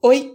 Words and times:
Oi! 0.00 0.32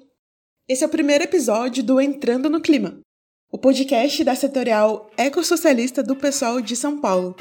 Esse 0.68 0.84
é 0.84 0.88
o 0.88 0.90
primeiro 0.90 1.24
episódio 1.24 1.82
do 1.82 2.02
Entrando 2.02 2.50
no 2.50 2.60
Clima, 2.60 3.00
o 3.50 3.58
podcast 3.58 4.22
da 4.22 4.36
setorial 4.36 5.10
ecossocialista 5.18 6.04
do 6.04 6.18
PSOL 6.18 6.60
de 6.60 6.76
São 6.76 7.00
Paulo. 7.00 7.34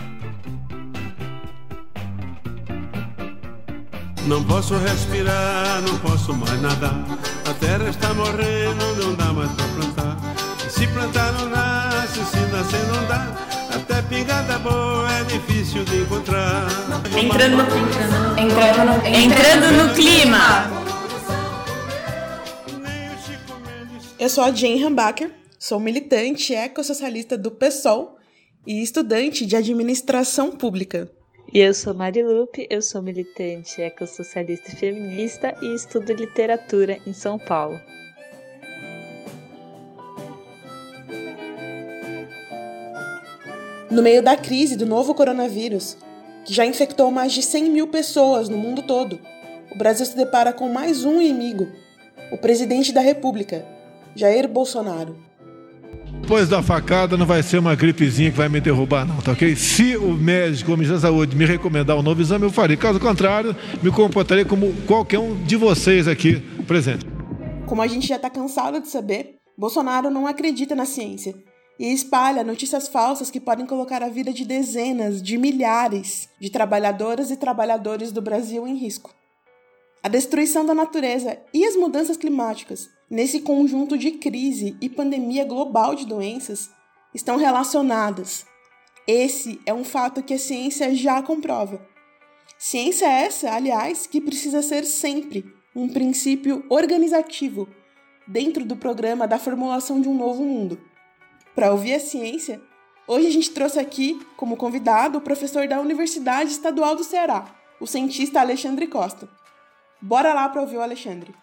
Não 4.24 4.44
posso 4.44 4.76
respirar, 4.76 5.82
não 5.82 5.98
posso 5.98 6.32
mais 6.32 6.62
nadar. 6.62 7.04
A 7.44 7.54
terra 7.54 7.88
está 7.90 8.14
morrendo, 8.14 9.02
não 9.02 9.16
dá 9.16 9.32
mais 9.32 9.50
pra 9.50 9.66
plantar. 9.66 10.16
Se 10.70 10.86
plantar 10.86 11.32
não 11.32 11.48
nasce, 11.48 12.24
se 12.24 12.38
nascer 12.52 12.86
não 12.86 13.04
dá. 13.08 13.36
Até 13.74 14.00
pingada 14.02 14.60
boa 14.60 15.10
é 15.10 15.24
difícil 15.24 15.82
de 15.84 16.02
encontrar. 16.02 16.68
Entrando 17.20 17.56
no, 17.56 17.62
entrando 18.38 18.84
no, 18.84 19.06
entrando 19.08 19.88
no 19.88 19.94
clima. 19.94 20.81
Eu 24.22 24.28
sou 24.28 24.44
a 24.44 24.52
Jane 24.52 24.80
Hambacher, 24.84 25.32
sou 25.58 25.80
militante 25.80 26.54
ecossocialista 26.54 27.36
do 27.36 27.50
PSOL 27.50 28.18
e 28.64 28.80
estudante 28.80 29.44
de 29.44 29.56
administração 29.56 30.52
pública. 30.52 31.10
E 31.52 31.58
eu 31.58 31.74
sou 31.74 31.92
Marilupe, 31.92 32.68
eu 32.70 32.80
sou 32.80 33.02
militante 33.02 33.82
ecossocialista 33.82 34.70
e 34.70 34.76
feminista 34.76 35.52
e 35.60 35.74
estudo 35.74 36.12
literatura 36.12 37.00
em 37.04 37.12
São 37.12 37.36
Paulo. 37.36 37.80
No 43.90 44.02
meio 44.02 44.22
da 44.22 44.36
crise 44.36 44.76
do 44.76 44.86
novo 44.86 45.16
coronavírus, 45.16 45.98
que 46.44 46.54
já 46.54 46.64
infectou 46.64 47.10
mais 47.10 47.32
de 47.32 47.42
100 47.42 47.70
mil 47.70 47.88
pessoas 47.88 48.48
no 48.48 48.56
mundo 48.56 48.82
todo, 48.82 49.18
o 49.72 49.76
Brasil 49.76 50.06
se 50.06 50.14
depara 50.14 50.52
com 50.52 50.68
mais 50.68 51.04
um 51.04 51.20
inimigo, 51.20 51.66
o 52.30 52.38
presidente 52.38 52.92
da 52.92 53.00
República, 53.00 53.81
Jair 54.14 54.48
Bolsonaro. 54.48 55.16
Depois 56.20 56.48
da 56.48 56.62
facada 56.62 57.16
não 57.16 57.26
vai 57.26 57.42
ser 57.42 57.58
uma 57.58 57.74
gripezinha 57.74 58.30
que 58.30 58.36
vai 58.36 58.48
me 58.48 58.60
derrubar, 58.60 59.06
não, 59.06 59.20
tá 59.20 59.32
ok? 59.32 59.56
Se 59.56 59.96
o 59.96 60.12
médico 60.12 60.70
ou 60.70 60.76
o 60.76 60.78
ministro 60.78 61.00
da 61.00 61.08
Saúde 61.08 61.36
me 61.36 61.44
recomendar 61.44 61.96
um 61.96 62.02
novo 62.02 62.20
exame, 62.20 62.44
eu 62.44 62.50
farei. 62.50 62.76
Caso 62.76 63.00
contrário, 63.00 63.56
me 63.82 63.90
comportarei 63.90 64.44
como 64.44 64.72
qualquer 64.86 65.18
um 65.18 65.34
de 65.42 65.56
vocês 65.56 66.06
aqui 66.06 66.40
presente. 66.66 67.04
Como 67.66 67.82
a 67.82 67.86
gente 67.86 68.06
já 68.06 68.16
está 68.16 68.30
cansado 68.30 68.80
de 68.80 68.88
saber, 68.88 69.36
Bolsonaro 69.58 70.10
não 70.10 70.26
acredita 70.26 70.74
na 70.74 70.84
ciência 70.84 71.34
e 71.78 71.92
espalha 71.92 72.44
notícias 72.44 72.88
falsas 72.88 73.30
que 73.30 73.40
podem 73.40 73.66
colocar 73.66 74.02
a 74.02 74.08
vida 74.08 74.32
de 74.32 74.44
dezenas, 74.44 75.20
de 75.20 75.36
milhares 75.36 76.28
de 76.40 76.50
trabalhadoras 76.50 77.30
e 77.30 77.36
trabalhadores 77.36 78.12
do 78.12 78.22
Brasil 78.22 78.66
em 78.66 78.76
risco. 78.76 79.12
A 80.02 80.08
destruição 80.08 80.64
da 80.64 80.74
natureza 80.74 81.38
e 81.52 81.64
as 81.64 81.76
mudanças 81.76 82.16
climáticas, 82.16 82.88
nesse 83.12 83.40
conjunto 83.40 83.98
de 83.98 84.12
crise 84.12 84.74
e 84.80 84.88
pandemia 84.88 85.44
global 85.44 85.94
de 85.94 86.06
doenças, 86.06 86.70
estão 87.14 87.36
relacionadas. 87.36 88.46
Esse 89.06 89.60
é 89.66 89.74
um 89.74 89.84
fato 89.84 90.22
que 90.22 90.32
a 90.32 90.38
ciência 90.38 90.94
já 90.94 91.20
comprova. 91.22 91.86
Ciência 92.58 93.04
essa, 93.04 93.52
aliás, 93.52 94.06
que 94.06 94.18
precisa 94.18 94.62
ser 94.62 94.86
sempre 94.86 95.44
um 95.76 95.90
princípio 95.90 96.64
organizativo 96.70 97.68
dentro 98.26 98.64
do 98.64 98.76
programa 98.76 99.28
da 99.28 99.38
formulação 99.38 100.00
de 100.00 100.08
um 100.08 100.16
novo 100.16 100.42
mundo. 100.42 100.80
Para 101.54 101.70
ouvir 101.70 101.92
a 101.92 102.00
ciência, 102.00 102.62
hoje 103.06 103.26
a 103.26 103.30
gente 103.30 103.50
trouxe 103.50 103.78
aqui 103.78 104.18
como 104.38 104.56
convidado 104.56 105.18
o 105.18 105.22
professor 105.22 105.68
da 105.68 105.78
Universidade 105.78 106.50
Estadual 106.50 106.96
do 106.96 107.04
Ceará, 107.04 107.44
o 107.78 107.86
cientista 107.86 108.40
Alexandre 108.40 108.86
Costa. 108.86 109.28
Bora 110.00 110.32
lá 110.32 110.48
para 110.48 110.62
ouvir 110.62 110.78
o 110.78 110.82
Alexandre. 110.82 111.41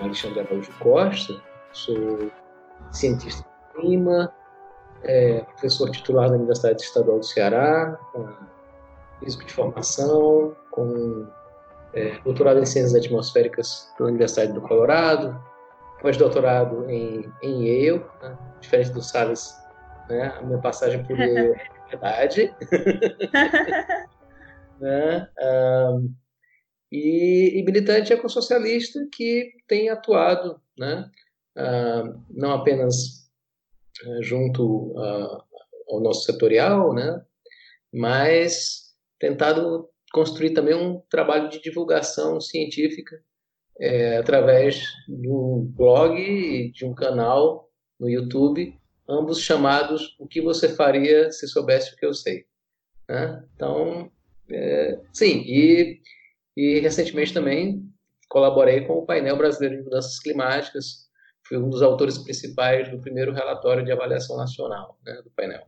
Alexandre 0.00 0.40
Araújo 0.40 0.72
Costa, 0.78 1.34
sou 1.72 2.30
cientista 2.90 3.44
de 3.74 3.80
clima, 3.80 4.32
é, 5.04 5.40
professor 5.40 5.90
titular 5.90 6.28
da 6.28 6.36
Universidade 6.36 6.82
Estadual 6.82 7.18
do 7.18 7.24
Ceará, 7.24 7.98
físico 9.20 9.44
de 9.44 9.52
formação, 9.52 10.54
com 10.70 11.26
é, 11.94 12.18
doutorado 12.24 12.60
em 12.60 12.66
Ciências 12.66 12.94
Atmosféricas 12.94 13.92
pela 13.96 14.08
Universidade 14.08 14.52
do 14.52 14.60
Colorado, 14.60 15.38
pós-doutorado 16.00 16.88
em, 16.90 17.32
em 17.42 17.64
Yale, 17.64 18.04
né? 18.22 18.36
diferente 18.60 18.90
do 18.90 19.02
Salles, 19.02 19.56
né? 20.08 20.34
a 20.38 20.42
minha 20.42 20.58
passagem 20.58 21.04
por 21.04 21.18
Yale 21.18 21.38
é 21.38 21.70
verdade. 21.90 22.54
né? 24.80 25.28
Um, 25.40 26.14
e, 26.92 27.58
e 27.58 27.62
militante 27.64 28.12
ecossocialista 28.12 29.00
que 29.10 29.54
tem 29.66 29.88
atuado, 29.88 30.60
né, 30.78 31.10
uh, 31.56 32.22
não 32.30 32.52
apenas 32.52 33.30
uh, 34.06 34.22
junto 34.22 34.92
uh, 34.92 35.42
ao 35.88 36.00
nosso 36.00 36.24
setorial, 36.24 36.92
né, 36.92 37.24
mas 37.90 38.94
tentado 39.18 39.88
construir 40.12 40.50
também 40.50 40.74
um 40.74 41.00
trabalho 41.08 41.48
de 41.48 41.62
divulgação 41.62 42.38
científica 42.38 43.18
é, 43.80 44.18
através 44.18 44.84
de 45.08 45.28
um 45.28 45.64
blog 45.74 46.20
e 46.20 46.70
de 46.70 46.84
um 46.84 46.94
canal 46.94 47.70
no 47.98 48.08
YouTube, 48.08 48.78
ambos 49.08 49.40
chamados 49.40 50.14
O 50.18 50.26
que 50.26 50.42
você 50.42 50.68
faria 50.68 51.30
se 51.32 51.48
soubesse 51.48 51.94
o 51.94 51.96
que 51.96 52.04
eu 52.04 52.12
sei. 52.12 52.44
Né? 53.08 53.42
Então, 53.54 54.10
é, 54.50 55.00
sim, 55.12 55.42
e 55.46 56.00
e 56.56 56.80
recentemente 56.80 57.32
também 57.34 57.82
colaborei 58.28 58.86
com 58.86 58.94
o 58.94 59.06
painel 59.06 59.36
brasileiro 59.36 59.76
de 59.76 59.84
mudanças 59.84 60.18
climáticas. 60.18 61.10
Fui 61.46 61.58
um 61.58 61.68
dos 61.68 61.82
autores 61.82 62.18
principais 62.18 62.90
do 62.90 62.98
primeiro 62.98 63.32
relatório 63.32 63.84
de 63.84 63.92
avaliação 63.92 64.36
nacional 64.36 64.98
né, 65.04 65.20
do 65.22 65.30
painel. 65.30 65.62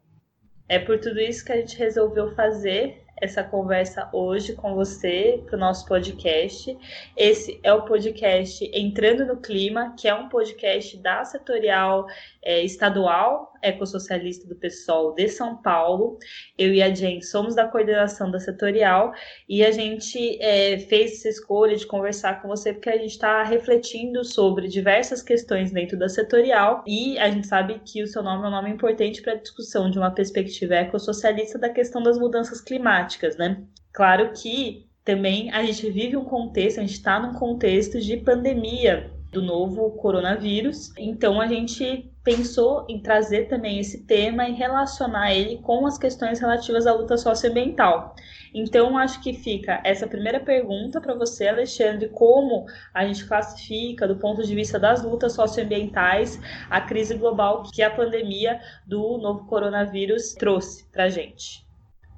É 0.69 0.79
por 0.79 0.99
tudo 0.99 1.21
isso 1.21 1.45
que 1.45 1.53
a 1.53 1.57
gente 1.57 1.77
resolveu 1.77 2.35
fazer 2.35 3.04
essa 3.21 3.43
conversa 3.43 4.09
hoje 4.13 4.55
com 4.55 4.75
você 4.75 5.43
para 5.47 5.57
o 5.57 5.59
nosso 5.59 5.87
podcast. 5.87 6.77
Esse 7.17 7.59
é 7.63 7.73
o 7.73 7.83
podcast 7.83 8.69
Entrando 8.73 9.25
no 9.25 9.37
Clima, 9.37 9.95
que 9.99 10.09
é 10.09 10.15
um 10.15 10.29
podcast 10.29 10.97
da 10.99 11.25
setorial 11.25 12.07
é, 12.43 12.63
estadual 12.63 13.55
ecossocialista 13.65 14.47
do 14.47 14.55
PSOL 14.55 15.15
de 15.15 15.29
São 15.29 15.57
Paulo. 15.57 16.19
Eu 16.57 16.73
e 16.73 16.83
a 16.83 16.91
Jen 16.91 17.23
somos 17.23 17.55
da 17.55 17.67
coordenação 17.67 18.31
da 18.31 18.39
setorial 18.39 19.13
e 19.49 19.65
a 19.65 19.71
gente 19.71 20.39
é, 20.41 20.79
fez 20.79 21.13
essa 21.13 21.29
escolha 21.31 21.77
de 21.77 21.87
conversar 21.87 22.43
com 22.43 22.49
você 22.49 22.73
porque 22.73 22.91
a 22.91 22.99
gente 22.99 23.13
está 23.13 23.43
refletindo 23.43 24.23
sobre 24.25 24.69
diversas 24.69 25.23
questões 25.23 25.73
dentro 25.73 25.99
da 25.99 26.09
setorial 26.09 26.85
e 26.87 27.19
a 27.19 27.31
gente 27.31 27.47
sabe 27.47 27.81
que 27.85 28.03
o 28.03 28.07
seu 28.07 28.23
nome 28.23 28.45
é 28.45 28.49
um 28.49 28.51
nome 28.51 28.71
importante 28.71 29.23
para 29.23 29.33
a 29.33 29.37
discussão 29.37 29.91
de 29.91 29.99
uma 29.99 30.11
perspectiva 30.11 30.75
ecossocialista 30.75 31.59
da 31.59 31.71
questão 31.71 32.03
das 32.03 32.19
mudanças 32.19 32.61
climáticas, 32.61 33.04
né? 33.39 33.63
Claro 33.93 34.33
que 34.33 34.87
também 35.05 35.53
a 35.53 35.63
gente 35.65 35.91
vive 35.91 36.17
um 36.17 36.25
contexto, 36.25 36.79
a 36.79 36.83
gente 36.83 36.95
está 36.95 37.21
num 37.21 37.35
contexto 37.35 38.01
de 38.01 38.17
pandemia 38.17 39.13
do 39.35 39.43
novo 39.43 39.91
coronavírus. 39.93 40.93
Então 40.97 41.41
a 41.41 41.47
gente 41.47 42.11
pensou 42.23 42.87
em 42.89 43.01
trazer 43.01 43.49
também 43.49 43.79
esse 43.81 44.07
tema 44.07 44.49
e 44.49 44.55
relacionar 44.55 45.35
ele 45.35 45.59
com 45.59 45.87
as 45.87 45.99
questões 45.99 46.41
relativas 46.41 46.87
à 46.87 46.95
luta 46.95 47.19
socioambiental. 47.19 48.15
Então 48.55 48.97
acho 48.97 49.21
que 49.21 49.35
fica 49.35 49.81
essa 49.85 50.07
primeira 50.07 50.41
pergunta 50.41 51.01
para 51.01 51.15
você, 51.15 51.49
Alexandre, 51.49 52.09
como 52.09 52.65
a 52.95 53.05
gente 53.05 53.27
classifica 53.27 54.09
do 54.09 54.17
ponto 54.17 54.43
de 54.43 54.55
vista 54.55 54.79
das 54.79 55.03
lutas 55.03 55.33
socioambientais 55.33 56.41
a 56.71 56.81
crise 56.81 57.17
global 57.17 57.65
que 57.71 57.83
a 57.83 57.91
pandemia 57.91 58.61
do 58.87 59.19
novo 59.19 59.45
coronavírus 59.47 60.33
trouxe 60.35 60.89
para 60.91 61.05
a 61.05 61.09
gente. 61.09 61.64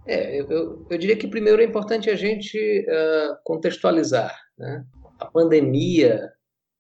É, 0.07 0.41
eu, 0.41 0.87
eu, 0.89 0.99
diria 0.99 1.17
que 1.17 1.27
primeiro 1.27 1.61
é 1.61 1.65
importante 1.65 2.09
a 2.09 2.15
gente 2.15 2.59
uh, 2.89 3.37
contextualizar. 3.45 4.39
Né? 4.57 4.85
A 5.19 5.27
pandemia 5.27 6.33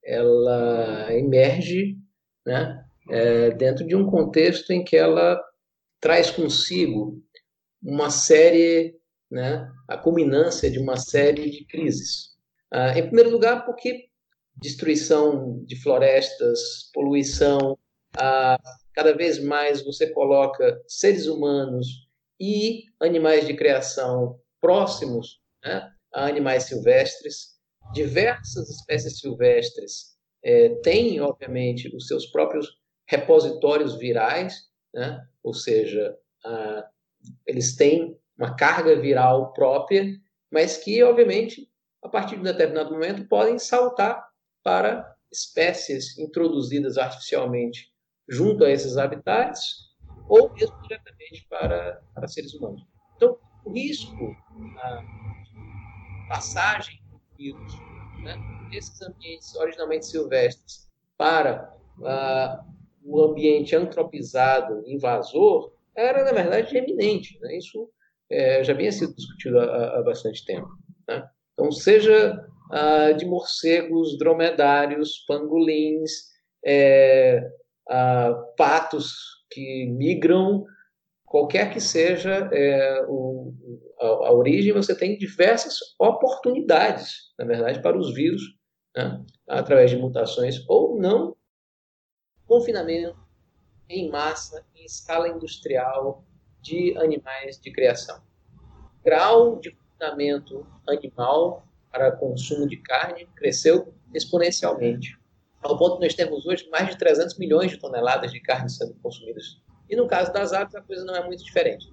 ela 0.04 1.12
emerge 1.12 1.96
né, 2.46 2.84
é, 3.10 3.50
dentro 3.50 3.84
de 3.84 3.96
um 3.96 4.06
contexto 4.08 4.70
em 4.70 4.84
que 4.84 4.96
ela 4.96 5.42
traz 6.00 6.30
consigo 6.30 7.20
uma 7.82 8.10
série, 8.10 8.94
né, 9.30 9.68
a 9.88 9.96
culminância 9.96 10.70
de 10.70 10.78
uma 10.78 10.96
série 10.96 11.50
de 11.50 11.64
crises. 11.64 12.36
Ah, 12.70 12.96
em 12.98 13.02
primeiro 13.02 13.30
lugar, 13.30 13.64
porque 13.64 14.06
destruição 14.56 15.62
de 15.64 15.76
florestas, 15.80 16.90
poluição, 16.92 17.78
ah, 18.16 18.58
cada 18.92 19.12
vez 19.14 19.38
mais 19.42 19.84
você 19.84 20.08
coloca 20.10 20.80
seres 20.86 21.26
humanos 21.26 22.05
e 22.40 22.84
animais 23.00 23.46
de 23.46 23.54
criação 23.54 24.38
próximos 24.60 25.40
né, 25.64 25.90
a 26.12 26.26
animais 26.26 26.64
silvestres, 26.64 27.56
diversas 27.92 28.68
espécies 28.68 29.18
silvestres 29.18 30.16
é, 30.44 30.70
têm, 30.82 31.20
obviamente, 31.20 31.94
os 31.94 32.06
seus 32.06 32.26
próprios 32.26 32.78
repositórios 33.08 33.96
virais, 33.96 34.54
né? 34.94 35.24
ou 35.42 35.54
seja, 35.54 36.16
eles 37.46 37.76
têm 37.76 38.18
uma 38.36 38.54
carga 38.54 38.98
viral 39.00 39.52
própria, 39.52 40.04
mas 40.50 40.76
que, 40.76 41.02
obviamente, 41.02 41.68
a 42.02 42.08
partir 42.08 42.36
de 42.36 42.40
um 42.40 42.44
determinado 42.44 42.92
momento, 42.92 43.28
podem 43.28 43.58
saltar 43.58 44.26
para 44.62 45.16
espécies 45.30 46.16
introduzidas 46.18 46.98
artificialmente 46.98 47.92
junto 48.28 48.64
a 48.64 48.70
esses 48.70 48.96
habitats 48.96 49.86
ou 50.28 50.52
mesmo 50.52 50.76
para, 51.48 52.02
para 52.14 52.28
seres 52.28 52.54
humanos. 52.54 52.82
Então, 53.16 53.38
o 53.64 53.72
risco 53.72 54.36
de 55.44 56.28
passagem 56.28 57.00
do 57.10 57.20
vírus 57.36 57.72
né, 58.22 58.36
desses 58.70 59.00
ambientes 59.02 59.54
originalmente 59.56 60.06
silvestres 60.06 60.90
para 61.16 61.74
o 63.02 63.22
ambiente 63.22 63.74
antropizado, 63.74 64.82
invasor, 64.86 65.72
era, 65.96 66.24
na 66.24 66.32
verdade, 66.32 66.76
eminente. 66.76 67.38
Né? 67.40 67.56
Isso 67.56 67.88
é, 68.30 68.62
já 68.62 68.74
vinha 68.74 68.92
sido 68.92 69.14
discutido 69.14 69.58
há, 69.60 69.98
há 69.98 70.02
bastante 70.02 70.44
tempo. 70.44 70.68
Né? 71.08 71.26
Então, 71.54 71.70
seja 71.72 72.44
ah, 72.70 73.12
de 73.12 73.24
morcegos, 73.24 74.18
dromedários, 74.18 75.24
pangolins, 75.26 76.10
é, 76.64 77.48
ah, 77.88 78.34
patos 78.56 79.14
que 79.50 79.86
migram, 79.86 80.64
qualquer 81.36 81.70
que 81.70 81.78
seja 81.78 82.48
é, 82.50 83.04
o, 83.06 83.52
a, 84.00 84.06
a, 84.06 84.32
origem, 84.32 84.72
você 84.72 84.96
tem 84.96 85.18
diversas 85.18 85.78
oportunidades, 85.98 87.34
na 87.38 87.44
verdade, 87.44 87.82
para 87.82 87.98
os 87.98 88.14
vírus, 88.14 88.40
né? 88.96 89.22
através 89.46 89.90
de 89.90 89.98
mutações 89.98 90.64
ou 90.66 90.98
não, 90.98 91.36
confinamento 92.46 93.18
em 93.86 94.10
massa, 94.10 94.64
em 94.74 94.86
escala 94.86 95.28
industrial 95.28 96.24
de 96.62 96.96
animais 96.96 97.60
de 97.60 97.70
criação. 97.70 98.18
Grau 99.04 99.60
de 99.60 99.72
confinamento 99.72 100.66
animal 100.88 101.68
para 101.92 102.12
consumo 102.12 102.66
de 102.66 102.78
carne 102.78 103.26
cresceu 103.36 103.92
exponencialmente, 104.14 105.18
ao 105.60 105.76
ponto 105.76 105.98
que 105.98 106.04
nós 106.04 106.14
temos 106.14 106.46
hoje 106.46 106.66
mais 106.70 106.88
de 106.88 106.96
300 106.96 107.36
milhões 107.36 107.70
de 107.70 107.76
toneladas 107.76 108.32
de 108.32 108.40
carne 108.40 108.70
sendo 108.70 108.94
consumidas. 109.02 109.60
E 109.88 109.96
no 109.96 110.06
caso 110.06 110.32
das 110.32 110.52
aves, 110.52 110.74
a 110.74 110.82
coisa 110.82 111.04
não 111.04 111.14
é 111.14 111.24
muito 111.24 111.44
diferente. 111.44 111.92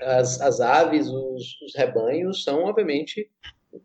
As, 0.00 0.40
as 0.40 0.60
aves, 0.60 1.08
os, 1.08 1.60
os 1.62 1.74
rebanhos, 1.74 2.44
são, 2.44 2.64
obviamente, 2.64 3.30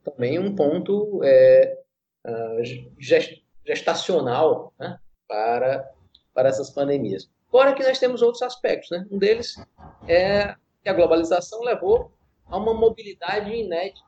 também 0.04 0.40
um 0.40 0.56
ponto 0.56 1.22
é, 1.24 1.78
uh, 2.26 3.42
gestacional 3.66 4.74
né, 4.80 5.00
para, 5.28 5.90
para 6.34 6.50
essas 6.50 6.70
pandemias. 6.70 7.30
Fora 7.50 7.74
que 7.74 7.84
nós 7.84 8.00
temos 8.00 8.22
outros 8.22 8.42
aspectos. 8.42 8.90
Né? 8.90 9.06
Um 9.12 9.18
deles 9.18 9.56
é 10.08 10.56
que 10.82 10.90
a 10.90 10.94
globalização 10.94 11.62
levou 11.62 12.12
a 12.48 12.58
uma 12.58 12.74
mobilidade 12.74 13.52
inédita. 13.54 14.08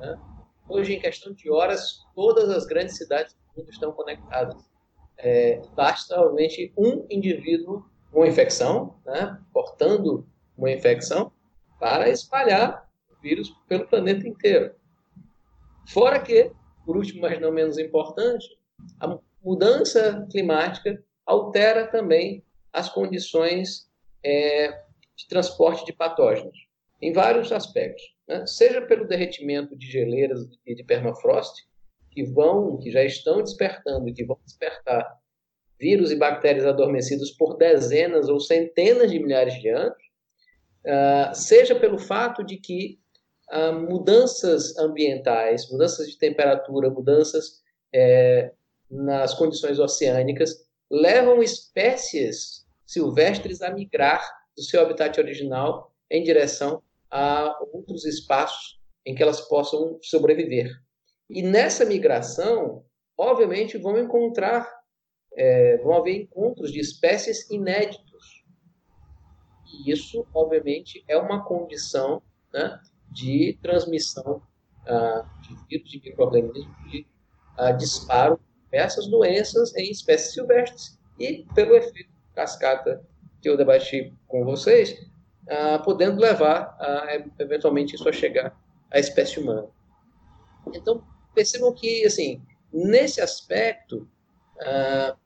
Né? 0.00 0.18
Hoje, 0.68 0.94
em 0.94 1.00
questão 1.00 1.32
de 1.32 1.50
horas, 1.50 2.00
todas 2.14 2.48
as 2.50 2.66
grandes 2.66 2.96
cidades 2.96 3.34
do 3.34 3.60
mundo 3.60 3.70
estão 3.70 3.92
conectadas. 3.92 4.68
É, 5.18 5.60
basta, 5.74 6.20
obviamente, 6.20 6.72
um 6.76 7.06
indivíduo 7.10 7.84
com 8.10 8.24
infecção, 8.24 8.96
né, 9.04 9.38
portando 9.52 10.26
uma 10.56 10.70
infecção, 10.70 11.32
para 11.78 12.08
espalhar 12.08 12.88
o 13.10 13.20
vírus 13.20 13.50
pelo 13.68 13.86
planeta 13.86 14.26
inteiro. 14.26 14.74
Fora 15.88 16.20
que, 16.20 16.50
por 16.84 16.96
último, 16.96 17.22
mas 17.22 17.40
não 17.40 17.52
menos 17.52 17.78
importante, 17.78 18.46
a 19.00 19.18
mudança 19.42 20.26
climática 20.30 21.02
altera 21.24 21.86
também 21.86 22.44
as 22.72 22.88
condições 22.88 23.88
é, 24.24 24.68
de 25.16 25.28
transporte 25.28 25.84
de 25.84 25.92
patógenos, 25.92 26.56
em 27.00 27.12
vários 27.12 27.52
aspectos 27.52 28.18
né? 28.28 28.46
seja 28.46 28.82
pelo 28.82 29.08
derretimento 29.08 29.74
de 29.76 29.90
geleiras 29.90 30.46
e 30.66 30.74
de 30.74 30.84
permafrost, 30.84 31.66
que 32.10 32.22
vão, 32.24 32.76
que 32.76 32.90
já 32.90 33.02
estão 33.02 33.42
despertando, 33.42 34.12
que 34.12 34.24
vão 34.24 34.38
despertar 34.44 35.18
vírus 35.78 36.10
e 36.10 36.16
bactérias 36.16 36.66
adormecidos 36.66 37.30
por 37.30 37.56
dezenas 37.56 38.28
ou 38.28 38.40
centenas 38.40 39.10
de 39.10 39.18
milhares 39.18 39.54
de 39.60 39.68
anos, 39.68 39.96
uh, 40.84 41.34
seja 41.34 41.74
pelo 41.74 41.98
fato 41.98 42.44
de 42.44 42.56
que 42.56 42.98
uh, 43.52 43.72
mudanças 43.72 44.76
ambientais, 44.78 45.70
mudanças 45.70 46.08
de 46.08 46.18
temperatura, 46.18 46.90
mudanças 46.90 47.62
é, 47.92 48.52
nas 48.90 49.34
condições 49.34 49.78
oceânicas, 49.78 50.66
levam 50.90 51.42
espécies 51.42 52.66
silvestres 52.86 53.62
a 53.62 53.70
migrar 53.70 54.22
do 54.56 54.62
seu 54.62 54.80
habitat 54.80 55.18
original 55.20 55.92
em 56.10 56.22
direção 56.22 56.82
a 57.10 57.58
outros 57.72 58.04
espaços 58.04 58.78
em 59.04 59.14
que 59.14 59.22
elas 59.22 59.40
possam 59.42 59.98
sobreviver. 60.02 60.70
E 61.30 61.42
nessa 61.42 61.84
migração, 61.84 62.84
obviamente, 63.16 63.78
vão 63.78 63.98
encontrar, 63.98 64.77
é, 65.36 65.76
vão 65.78 65.96
haver 65.96 66.22
encontros 66.22 66.72
de 66.72 66.80
espécies 66.80 67.48
inéditos. 67.50 68.44
E 69.66 69.90
isso, 69.90 70.26
obviamente, 70.34 71.04
é 71.06 71.16
uma 71.16 71.44
condição 71.44 72.22
né, 72.52 72.80
de 73.10 73.58
transmissão 73.62 74.42
ah, 74.86 75.24
de 75.42 75.54
vírus, 75.68 75.90
de 75.90 76.00
microorganismos, 76.00 76.90
de 76.90 77.06
ah, 77.58 77.72
disparo 77.72 78.38
de 78.38 78.64
diversas 78.64 79.06
doenças 79.06 79.74
em 79.76 79.90
espécies 79.90 80.32
silvestres. 80.32 80.98
E 81.18 81.44
pelo 81.54 81.74
efeito 81.74 82.10
cascata 82.34 83.04
que 83.42 83.48
eu 83.48 83.56
debati 83.56 84.14
com 84.26 84.44
vocês, 84.44 84.92
uh, 84.92 85.82
podendo 85.84 86.20
levar, 86.20 86.76
eventualmente, 87.38 87.96
isso 87.96 88.08
a 88.08 88.12
chegar 88.12 88.56
à 88.90 88.98
espécie 88.98 89.40
humana. 89.40 89.68
Então, 90.74 91.04
percebam 91.34 91.72
que, 91.74 92.04
assim, 92.06 92.40
nesse 92.72 93.20
aspecto, 93.20 94.08
uh, 94.62 95.16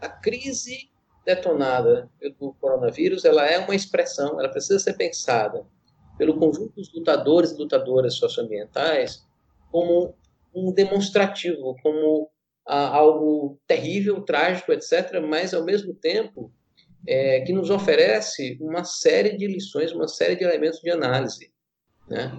a 0.00 0.08
crise 0.08 0.90
detonada 1.24 2.10
pelo 2.18 2.54
coronavírus, 2.54 3.24
ela 3.24 3.46
é 3.46 3.58
uma 3.58 3.74
expressão, 3.74 4.40
ela 4.40 4.48
precisa 4.48 4.78
ser 4.78 4.94
pensada 4.94 5.66
pelo 6.16 6.38
conjunto 6.38 6.74
dos 6.74 6.92
lutadores 6.92 7.52
e 7.52 7.56
lutadoras 7.56 8.14
socioambientais 8.14 9.26
como 9.70 10.14
um 10.54 10.72
demonstrativo, 10.72 11.76
como 11.82 12.30
algo 12.66 13.58
terrível, 13.66 14.20
trágico, 14.22 14.72
etc., 14.72 15.20
mas, 15.26 15.54
ao 15.54 15.64
mesmo 15.64 15.94
tempo, 15.94 16.52
é, 17.06 17.40
que 17.40 17.52
nos 17.52 17.70
oferece 17.70 18.58
uma 18.60 18.84
série 18.84 19.36
de 19.36 19.46
lições, 19.46 19.92
uma 19.92 20.06
série 20.06 20.36
de 20.36 20.44
elementos 20.44 20.80
de 20.80 20.90
análise. 20.90 21.52
Né? 22.08 22.38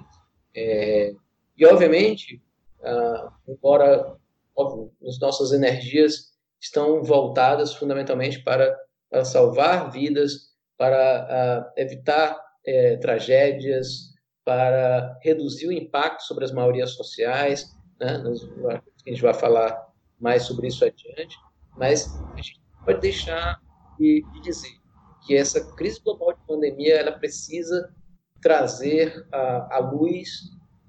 É, 0.55 1.13
e, 1.57 1.65
obviamente, 1.65 2.41
ah, 2.83 3.33
embora 3.47 4.15
óbvio, 4.55 4.91
as 5.07 5.19
nossas 5.19 5.51
energias 5.51 6.31
estão 6.59 7.03
voltadas 7.03 7.73
fundamentalmente 7.73 8.43
para, 8.43 8.77
para 9.09 9.25
salvar 9.25 9.91
vidas, 9.91 10.51
para 10.77 10.97
ah, 10.97 11.73
evitar 11.77 12.39
é, 12.65 12.97
tragédias, 12.97 14.11
para 14.45 15.17
reduzir 15.21 15.67
o 15.67 15.71
impacto 15.71 16.23
sobre 16.23 16.45
as 16.45 16.51
maiorias 16.51 16.91
sociais. 16.91 17.75
Né? 17.99 18.17
Nós, 18.17 18.43
a 18.69 19.09
gente 19.09 19.21
vai 19.21 19.33
falar 19.33 19.87
mais 20.19 20.43
sobre 20.43 20.67
isso 20.67 20.85
adiante, 20.85 21.37
mas 21.77 22.07
a 22.33 22.35
gente 22.37 22.61
pode 22.85 22.99
deixar 22.99 23.59
de, 23.97 24.23
de 24.33 24.41
dizer 24.41 24.81
que 25.25 25.35
essa 25.35 25.73
crise 25.75 25.99
global 26.03 26.33
de 26.33 26.45
pandemia 26.47 26.95
ela 26.95 27.11
precisa 27.11 27.93
trazer 28.41 29.25
à, 29.31 29.77
à 29.77 29.79
luz 29.79 30.29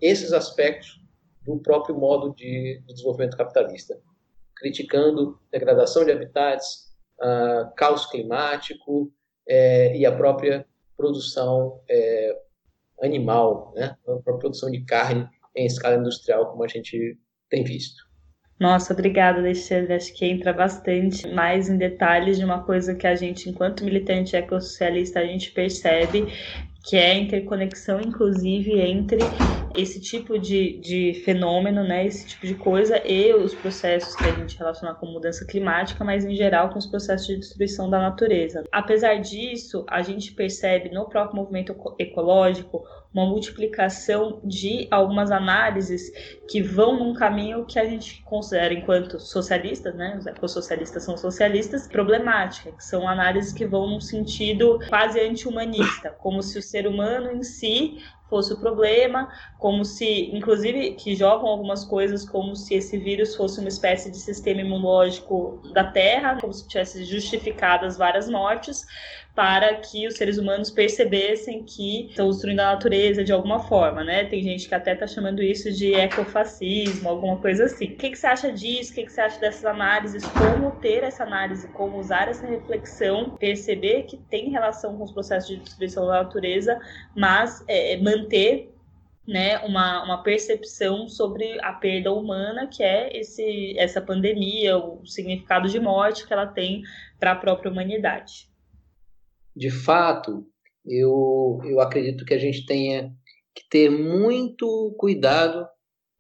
esses 0.01 0.33
aspectos 0.33 1.02
do 1.45 1.59
próprio 1.59 1.97
modo 1.97 2.35
de, 2.35 2.81
de 2.87 2.93
desenvolvimento 2.93 3.37
capitalista, 3.37 3.99
criticando 4.57 5.39
degradação 5.51 6.05
de 6.05 6.13
habitats, 6.13 6.93
uh, 7.21 7.75
caos 7.77 8.07
climático 8.07 9.13
é, 9.49 9.97
e 9.97 10.07
a 10.07 10.13
própria 10.13 10.67
produção 10.97 11.81
é, 11.89 12.37
animal, 13.03 13.73
né? 13.75 13.97
a 14.03 14.05
própria 14.05 14.39
produção 14.39 14.71
de 14.71 14.85
carne 14.85 15.29
em 15.57 15.67
escala 15.67 15.97
industrial, 15.97 16.51
como 16.51 16.65
a 16.65 16.69
gente 16.69 17.19
tem 17.51 17.65
visto. 17.65 18.03
Nossa, 18.61 18.93
obrigada, 18.93 19.41
Alexandre. 19.41 19.95
Acho 19.95 20.15
que 20.15 20.25
entra 20.25 20.53
bastante 20.53 21.29
mais 21.29 21.69
em 21.69 21.77
detalhes 21.77 22.39
de 22.39 22.45
uma 22.45 22.63
coisa 22.63 22.95
que 22.95 23.07
a 23.07 23.17
gente, 23.17 23.51
enquanto 23.51 23.85
militante 23.85 24.37
ecossocialista, 24.37 25.19
a 25.19 25.27
gente 25.27 25.51
percebe 25.51 26.27
que 26.85 26.97
é 26.97 27.11
a 27.11 27.15
interconexão, 27.15 28.01
inclusive, 28.01 28.81
entre 28.81 29.19
esse 29.77 30.01
tipo 30.01 30.39
de, 30.39 30.79
de 30.79 31.23
fenômeno, 31.25 31.83
né, 31.83 32.07
esse 32.07 32.27
tipo 32.27 32.47
de 32.47 32.55
coisa 32.55 33.01
e 33.07 33.33
os 33.35 33.55
processos 33.55 34.15
que 34.15 34.25
a 34.25 34.33
gente 34.33 34.57
relaciona 34.57 34.95
com 34.95 35.07
mudança 35.07 35.45
climática, 35.45 36.05
mas 36.05 36.25
em 36.25 36.35
geral 36.35 36.71
com 36.71 36.79
os 36.79 36.87
processos 36.87 37.27
de 37.27 37.37
destruição 37.37 37.89
da 37.89 37.99
natureza. 37.99 38.65
Apesar 38.71 39.17
disso, 39.17 39.85
a 39.89 40.03
gente 40.03 40.33
percebe 40.33 40.91
no 40.91 41.09
próprio 41.09 41.37
movimento 41.37 41.75
ecológico 41.99 42.85
uma 43.13 43.27
multiplicação 43.27 44.41
de 44.43 44.89
algumas 44.91 45.31
análises 45.31 46.11
que 46.49 46.63
vão 46.63 46.99
num 46.99 47.13
caminho 47.13 47.67
que 47.67 47.79
a 47.79 47.85
gente 47.85 48.23
considera, 48.23 48.73
enquanto 48.73 49.21
socialistas, 49.21 49.95
né, 49.95 50.17
os 50.19 50.27
ecossocialistas 50.27 51.05
são 51.05 51.17
socialistas, 51.17 51.87
problemática, 51.87 52.73
que 52.73 52.85
são 52.85 53.07
análises 53.07 53.53
que 53.53 53.67
vão 53.67 53.87
num 53.87 54.01
sentido 54.01 54.79
quase 54.89 55.21
anti-humanista, 55.21 56.11
como 56.11 56.43
se 56.43 56.59
o 56.59 56.63
ser 56.63 56.87
humano 56.87 57.31
em 57.31 57.43
si 57.43 57.99
fosse 58.33 58.55
o 58.55 58.57
problema, 58.57 59.29
como 59.59 59.85
se, 59.85 60.31
inclusive, 60.35 60.93
que 60.93 61.15
jogam 61.15 61.47
algumas 61.49 61.85
coisas 61.85 62.27
como 62.27 62.57
se 62.57 62.75
esse 62.75 62.97
vírus 62.97 63.37
fosse 63.37 63.61
uma 63.61 63.69
espécie 63.69 64.11
de 64.11 64.17
sistema 64.17 64.63
imunológico 64.63 65.61
da 65.75 65.85
Terra, 65.85 66.39
como 66.41 66.51
se 66.51 66.67
tivesse 66.67 67.05
justificadas 67.05 67.99
várias 67.99 68.31
mortes, 68.31 68.87
para 69.35 69.77
que 69.77 70.07
os 70.07 70.17
seres 70.17 70.37
humanos 70.37 70.71
percebessem 70.71 71.63
que 71.63 72.07
estão 72.07 72.29
destruindo 72.29 72.61
a 72.61 72.73
natureza 72.73 73.25
de 73.25 73.33
alguma 73.33 73.61
forma, 73.61 74.05
né? 74.05 74.27
Tem 74.27 74.43
gente 74.43 74.69
que 74.69 74.75
até 74.75 74.93
está 74.93 75.07
chamando 75.07 75.43
isso 75.43 75.73
de 75.73 75.95
ecofascismo, 75.95 77.09
alguma 77.09 77.39
coisa 77.39 77.65
assim. 77.65 77.87
O 77.87 77.97
que, 77.97 78.11
que 78.11 78.19
você 78.19 78.27
acha 78.27 78.53
disso? 78.53 78.93
O 78.93 78.95
que, 78.95 79.05
que 79.05 79.13
você 79.13 79.23
acha 79.23 79.41
dessas 79.41 79.65
análises? 79.65 80.23
Como 80.27 80.73
ter 80.73 81.03
essa 81.03 81.23
análise? 81.23 81.67
Como 81.69 81.99
usar 81.99 82.29
essa 82.29 82.47
reflexão? 82.47 83.31
Perceber 83.31 84.03
que 84.03 84.19
tem 84.19 84.51
relação 84.51 84.99
com 84.99 85.05
os 85.05 85.13
processos 85.13 85.49
de 85.49 85.57
destruição 85.57 86.07
da 86.07 86.23
natureza, 86.23 86.79
mas 87.17 87.65
é, 87.67 87.97
manter 87.97 88.71
né, 89.27 89.61
uma, 89.61 90.05
uma 90.05 90.23
percepção 90.23 91.09
sobre 91.09 91.59
a 91.63 91.73
perda 91.73 92.13
humana, 92.13 92.67
que 92.67 92.83
é 92.83 93.17
esse, 93.17 93.79
essa 93.79 94.01
pandemia, 94.01 94.77
o 94.77 95.07
significado 95.07 95.71
de 95.71 95.81
morte 95.81 96.27
que 96.27 96.33
ela 96.35 96.47
tem 96.47 96.83
para 97.19 97.33
a 97.33 97.37
própria 97.37 97.71
humanidade 97.71 98.52
de 99.57 99.71
fato, 99.71 100.47
eu, 100.85 101.61
eu 101.65 101.81
acredito 101.81 102.25
que 102.25 102.35
a 102.35 102.39
gente 102.39 102.67
tenha 102.67 103.13
que 103.55 103.69
ter 103.69 103.91
muito 103.91 104.95
cuidado 104.99 105.67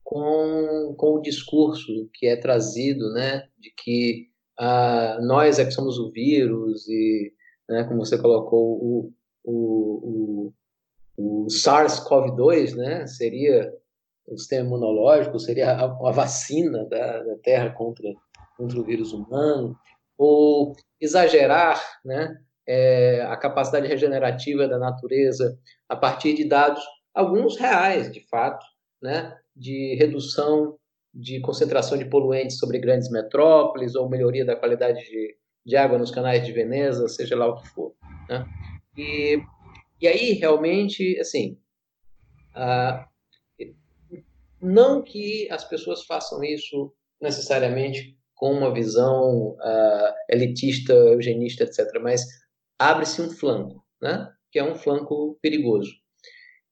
com, 0.04 0.94
com 0.96 1.14
o 1.14 1.22
discurso 1.22 2.08
que 2.12 2.26
é 2.26 2.36
trazido, 2.36 3.12
né, 3.12 3.48
de 3.58 3.72
que 3.76 4.28
ah, 4.58 5.18
nós 5.22 5.58
é 5.58 5.64
que 5.64 5.70
somos 5.70 5.98
o 5.98 6.10
vírus 6.10 6.86
e, 6.88 7.32
né, 7.68 7.84
como 7.84 8.04
você 8.04 8.18
colocou, 8.18 8.78
o, 8.78 9.12
o, 9.42 10.52
o, 11.16 11.44
o 11.44 11.46
SARS-CoV-2, 11.46 12.76
né, 12.76 13.06
seria 13.06 13.72
o 14.26 14.36
sistema 14.38 14.66
imunológico, 14.66 15.38
seria 15.38 15.72
a, 15.72 15.84
a 15.84 16.12
vacina 16.12 16.84
da, 16.84 17.22
da 17.22 17.36
Terra 17.38 17.70
contra, 17.70 18.12
contra 18.56 18.78
o 18.78 18.84
vírus 18.84 19.12
humano, 19.12 19.76
ou 20.16 20.76
exagerar, 21.00 21.82
né, 22.04 22.38
é, 22.66 23.22
a 23.22 23.36
capacidade 23.36 23.88
regenerativa 23.88 24.68
da 24.68 24.78
natureza 24.78 25.58
a 25.88 25.96
partir 25.96 26.34
de 26.34 26.44
dados, 26.44 26.82
alguns 27.14 27.58
reais, 27.58 28.10
de 28.10 28.20
fato, 28.28 28.64
né, 29.02 29.36
de 29.54 29.96
redução 29.98 30.76
de 31.14 31.40
concentração 31.40 31.98
de 31.98 32.06
poluentes 32.06 32.58
sobre 32.58 32.78
grandes 32.78 33.10
metrópoles 33.10 33.94
ou 33.94 34.08
melhoria 34.08 34.44
da 34.44 34.56
qualidade 34.56 35.04
de, 35.04 35.36
de 35.66 35.76
água 35.76 35.98
nos 35.98 36.10
canais 36.10 36.44
de 36.46 36.52
Veneza, 36.52 37.06
seja 37.08 37.36
lá 37.36 37.48
o 37.48 37.56
que 37.60 37.68
for. 37.68 37.94
Né? 38.28 38.46
E, 38.96 39.42
e 40.00 40.08
aí, 40.08 40.32
realmente, 40.32 41.18
assim, 41.20 41.58
ah, 42.54 43.06
não 44.60 45.02
que 45.02 45.48
as 45.50 45.64
pessoas 45.64 46.04
façam 46.04 46.42
isso 46.42 46.94
necessariamente 47.20 48.16
com 48.34 48.52
uma 48.52 48.72
visão 48.72 49.56
ah, 49.60 50.14
elitista, 50.30 50.94
eugenista, 50.94 51.64
etc., 51.64 52.00
mas 52.00 52.22
abre-se 52.90 53.20
um 53.22 53.30
flanco, 53.30 53.84
né? 54.00 54.32
que 54.50 54.58
é 54.58 54.64
um 54.64 54.74
flanco 54.74 55.38
perigoso. 55.40 55.90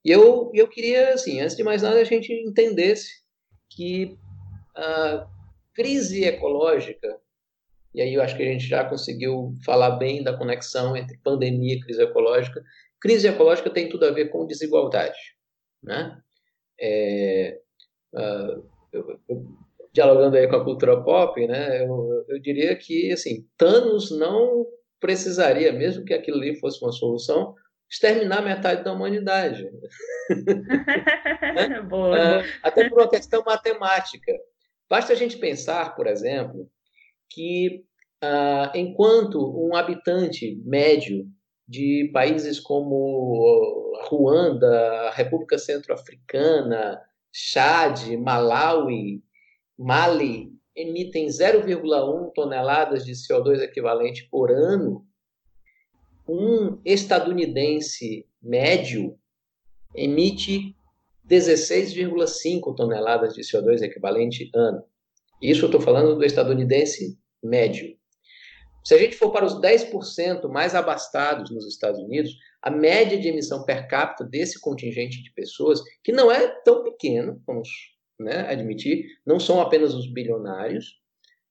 E 0.05 0.11
eu, 0.11 0.51
eu 0.55 0.69
queria, 0.69 1.15
assim, 1.15 1.41
antes 1.41 1.57
de 1.57 1.63
mais 1.63 1.83
nada, 1.83 1.99
a 1.99 2.05
gente 2.05 2.33
entendesse 2.33 3.23
que 3.71 4.19
a 4.75 5.27
crise 5.75 6.25
ecológica, 6.25 7.19
e 7.95 8.01
aí 8.01 8.15
eu 8.15 8.23
acho 8.23 8.37
que 8.37 8.43
a 8.43 8.47
gente 8.47 8.67
já 8.67 8.85
conseguiu 8.85 9.55
falar 9.65 9.93
bem 9.93 10.23
da 10.23 10.37
conexão 10.37 10.97
entre 10.97 11.19
pandemia 11.19 11.75
e 11.75 11.81
crise 11.81 12.03
ecológica. 12.03 12.63
Crise 13.01 13.29
ecológica 13.29 13.71
tem 13.71 13.89
tudo 13.89 14.05
a 14.05 14.11
ver 14.11 14.31
com 14.31 14.47
desigualdade. 14.47 15.19
Né? 15.83 16.21
É, 16.81 17.61
uh, 18.15 18.65
eu, 18.93 19.21
eu, 19.29 19.47
dialogando 19.93 20.37
aí 20.37 20.47
com 20.49 20.57
a 20.57 20.65
cultura 20.65 21.03
pop, 21.03 21.47
né, 21.47 21.85
eu, 21.85 22.25
eu 22.29 22.39
diria 22.39 22.77
que 22.77 23.13
assim, 23.13 23.47
Thanos 23.57 24.11
não 24.11 24.67
precisaria, 25.01 25.73
mesmo 25.73 26.05
que 26.05 26.15
aquilo 26.15 26.39
ali 26.39 26.59
fosse 26.59 26.83
uma 26.85 26.93
solução, 26.93 27.55
exterminar 27.91 28.43
metade 28.43 28.85
da 28.85 28.93
humanidade. 28.93 29.65
né? 31.55 31.81
boa, 31.89 32.19
é, 32.19 32.45
até 32.63 32.89
por 32.89 33.01
uma 33.01 33.11
questão 33.11 33.43
matemática. 33.45 34.33
Basta 34.89 35.13
a 35.13 35.17
gente 35.17 35.39
pensar, 35.39 35.97
por 35.97 36.07
exemplo, 36.07 36.69
que 37.29 37.85
ah, 38.23 38.71
enquanto 38.75 39.39
um 39.41 39.75
habitante 39.75 40.61
médio 40.65 41.27
de 41.67 42.11
países 42.13 42.61
como 42.61 43.93
Ruanda, 44.09 45.11
República 45.11 45.59
Centro-Africana, 45.59 47.01
Chad, 47.33 48.17
Malawi, 48.19 49.23
Mali 49.79 50.53
emitem 50.75 51.27
0,1 51.27 52.33
toneladas 52.33 53.05
de 53.05 53.13
CO2 53.13 53.61
equivalente 53.61 54.29
por 54.31 54.51
ano, 54.51 55.05
um 56.29 56.81
estadunidense 56.85 58.27
médio 58.41 59.19
emite 59.95 60.77
16,5 61.29 62.75
toneladas 62.75 63.35
de 63.35 63.43
CO2 63.43 63.83
equivalente 63.83 64.51
ano. 64.55 64.85
Isso 65.43 65.65
eu 65.65 65.67
estou 65.67 65.81
falando 65.81 66.17
do 66.17 66.25
estadunidense 66.25 67.19
médio. 67.43 67.97
Se 68.85 68.95
a 68.95 68.99
gente 68.99 69.17
for 69.17 69.31
para 69.31 69.45
os 69.45 69.61
10% 69.61 70.49
mais 70.49 70.75
abastados 70.75 71.51
nos 71.51 71.67
Estados 71.67 72.01
Unidos, 72.01 72.33
a 72.63 72.71
média 72.71 73.19
de 73.19 73.29
emissão 73.29 73.65
per 73.65 73.89
capita 73.89 74.25
desse 74.25 74.61
contingente 74.61 75.23
de 75.23 75.33
pessoas, 75.33 75.81
que 76.03 76.13
não 76.13 76.31
é 76.31 76.49
tão 76.63 76.83
pequeno, 76.83 77.43
vamos 77.47 77.69
né, 78.21 78.47
admitir, 78.49 79.07
não 79.27 79.41
são 79.41 79.61
apenas 79.61 79.95
os 79.95 80.11
bilionários, 80.13 81.01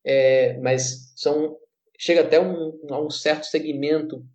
é, 0.06 0.58
mas 0.60 1.14
são 1.16 1.58
chega 1.98 2.22
até 2.22 2.40
um, 2.40 2.80
a 2.90 3.02
um 3.02 3.10
certo 3.10 3.44
segmento 3.44 4.26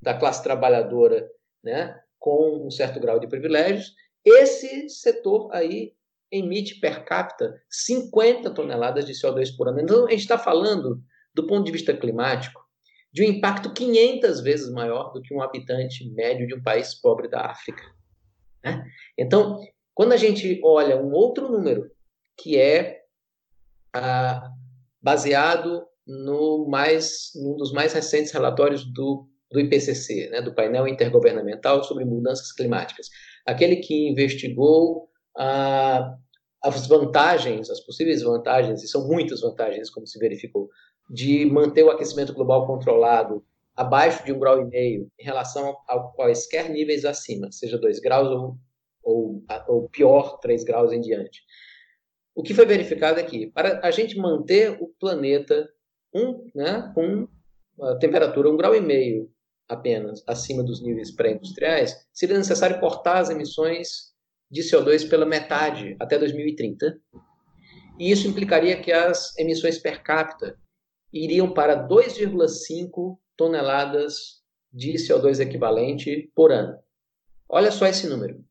da 0.00 0.14
classe 0.14 0.42
trabalhadora, 0.42 1.28
né, 1.62 2.00
com 2.18 2.66
um 2.66 2.70
certo 2.70 2.98
grau 2.98 3.20
de 3.20 3.28
privilégios. 3.28 3.92
Esse 4.24 4.88
setor 4.88 5.50
aí 5.52 5.92
emite 6.32 6.80
per 6.80 7.04
capita 7.04 7.60
50 7.68 8.50
toneladas 8.50 9.04
de 9.04 9.12
CO2 9.12 9.54
por 9.56 9.68
ano. 9.68 9.80
Então, 9.80 10.06
a 10.06 10.10
gente 10.10 10.20
está 10.20 10.38
falando, 10.38 11.02
do 11.34 11.46
ponto 11.46 11.64
de 11.64 11.72
vista 11.72 11.94
climático, 11.94 12.60
de 13.12 13.22
um 13.22 13.26
impacto 13.26 13.72
500 13.72 14.40
vezes 14.40 14.70
maior 14.70 15.12
do 15.12 15.20
que 15.20 15.34
um 15.34 15.42
habitante 15.42 16.08
médio 16.12 16.46
de 16.46 16.54
um 16.54 16.62
país 16.62 16.94
pobre 16.94 17.28
da 17.28 17.46
África. 17.46 17.82
Né? 18.64 18.84
Então, 19.18 19.58
quando 20.00 20.12
a 20.12 20.16
gente 20.16 20.58
olha 20.64 20.96
um 20.96 21.12
outro 21.12 21.46
número, 21.52 21.90
que 22.38 22.58
é 22.58 23.02
ah, 23.94 24.50
baseado 25.02 25.86
no 26.06 26.66
mais, 26.70 27.32
num 27.34 27.54
dos 27.54 27.70
mais 27.70 27.92
recentes 27.92 28.32
relatórios 28.32 28.82
do, 28.94 29.28
do 29.50 29.60
IPCC, 29.60 30.30
né, 30.30 30.40
do 30.40 30.54
painel 30.54 30.88
intergovernamental 30.88 31.84
sobre 31.84 32.06
mudanças 32.06 32.50
climáticas, 32.50 33.10
aquele 33.44 33.76
que 33.76 34.08
investigou 34.08 35.10
ah, 35.36 36.16
as 36.64 36.86
vantagens, 36.86 37.68
as 37.68 37.80
possíveis 37.80 38.22
vantagens, 38.22 38.82
e 38.82 38.88
são 38.88 39.06
muitas 39.06 39.42
vantagens, 39.42 39.90
como 39.90 40.06
se 40.06 40.18
verificou, 40.18 40.70
de 41.10 41.44
manter 41.44 41.82
o 41.82 41.90
aquecimento 41.90 42.32
global 42.32 42.66
controlado 42.66 43.44
abaixo 43.76 44.24
de 44.24 44.32
um 44.32 44.38
grau 44.38 44.62
e 44.62 44.64
meio 44.64 45.10
em 45.18 45.24
relação 45.24 45.76
a 45.86 45.98
quaisquer 46.16 46.70
níveis 46.70 47.04
acima, 47.04 47.52
seja 47.52 47.76
2 47.76 48.00
graus 48.00 48.28
ou 48.28 48.56
ou, 49.02 49.42
ou 49.68 49.88
pior, 49.88 50.38
3 50.38 50.64
graus 50.64 50.92
em 50.92 51.00
diante. 51.00 51.42
O 52.34 52.42
que 52.42 52.54
foi 52.54 52.64
verificado? 52.64 53.20
É 53.20 53.46
para 53.52 53.80
a 53.82 53.90
gente 53.90 54.16
manter 54.16 54.76
o 54.80 54.88
planeta 54.98 55.68
um, 56.14 56.50
né, 56.54 56.90
com 56.94 57.28
a 57.80 57.96
temperatura 57.96 58.50
um 58.50 58.56
grau 58.56 58.74
e 58.74 58.80
meio 58.80 59.30
apenas 59.68 60.22
acima 60.26 60.62
dos 60.62 60.82
níveis 60.82 61.12
pré-industriais, 61.12 62.06
seria 62.12 62.36
necessário 62.36 62.80
cortar 62.80 63.18
as 63.18 63.30
emissões 63.30 64.10
de 64.50 64.62
CO2 64.62 65.08
pela 65.08 65.24
metade 65.24 65.96
até 66.00 66.18
2030. 66.18 66.98
E 67.98 68.10
isso 68.10 68.26
implicaria 68.26 68.80
que 68.80 68.90
as 68.90 69.36
emissões 69.38 69.78
per 69.78 70.02
capita 70.02 70.58
iriam 71.12 71.52
para 71.52 71.86
2,5 71.88 73.16
toneladas 73.36 74.40
de 74.72 74.94
CO2 74.94 75.40
equivalente 75.40 76.30
por 76.34 76.50
ano. 76.52 76.76
Olha 77.48 77.70
só 77.70 77.86
esse 77.86 78.08
número. 78.08 78.44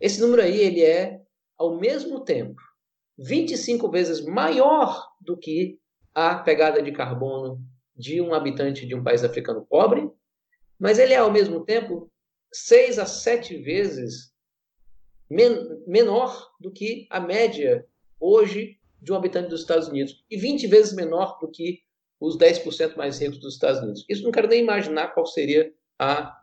Esse 0.00 0.20
número 0.20 0.42
aí 0.42 0.58
ele 0.60 0.84
é, 0.84 1.20
ao 1.56 1.78
mesmo 1.78 2.20
tempo, 2.20 2.60
25 3.18 3.90
vezes 3.90 4.24
maior 4.24 5.06
do 5.20 5.36
que 5.36 5.78
a 6.14 6.36
pegada 6.36 6.82
de 6.82 6.92
carbono 6.92 7.60
de 7.94 8.20
um 8.20 8.34
habitante 8.34 8.86
de 8.86 8.94
um 8.94 9.02
país 9.02 9.24
africano 9.24 9.64
pobre, 9.64 10.10
mas 10.78 10.98
ele 10.98 11.14
é, 11.14 11.18
ao 11.18 11.32
mesmo 11.32 11.64
tempo, 11.64 12.10
6 12.52 12.98
a 12.98 13.06
7 13.06 13.56
vezes 13.58 14.32
men 15.28 15.82
menor 15.86 16.52
do 16.60 16.70
que 16.70 17.06
a 17.10 17.18
média 17.18 17.86
hoje 18.20 18.78
de 19.00 19.12
um 19.12 19.16
habitante 19.16 19.48
dos 19.48 19.60
Estados 19.60 19.88
Unidos 19.88 20.24
e 20.30 20.36
20 20.36 20.66
vezes 20.66 20.94
menor 20.94 21.38
do 21.40 21.48
que 21.48 21.80
os 22.20 22.38
10% 22.38 22.96
mais 22.96 23.18
ricos 23.20 23.38
dos 23.38 23.54
Estados 23.54 23.80
Unidos. 23.80 24.04
Isso 24.08 24.22
não 24.22 24.30
quero 24.30 24.48
nem 24.48 24.62
imaginar 24.62 25.08
qual 25.08 25.26
seria 25.26 25.72
a, 25.98 26.42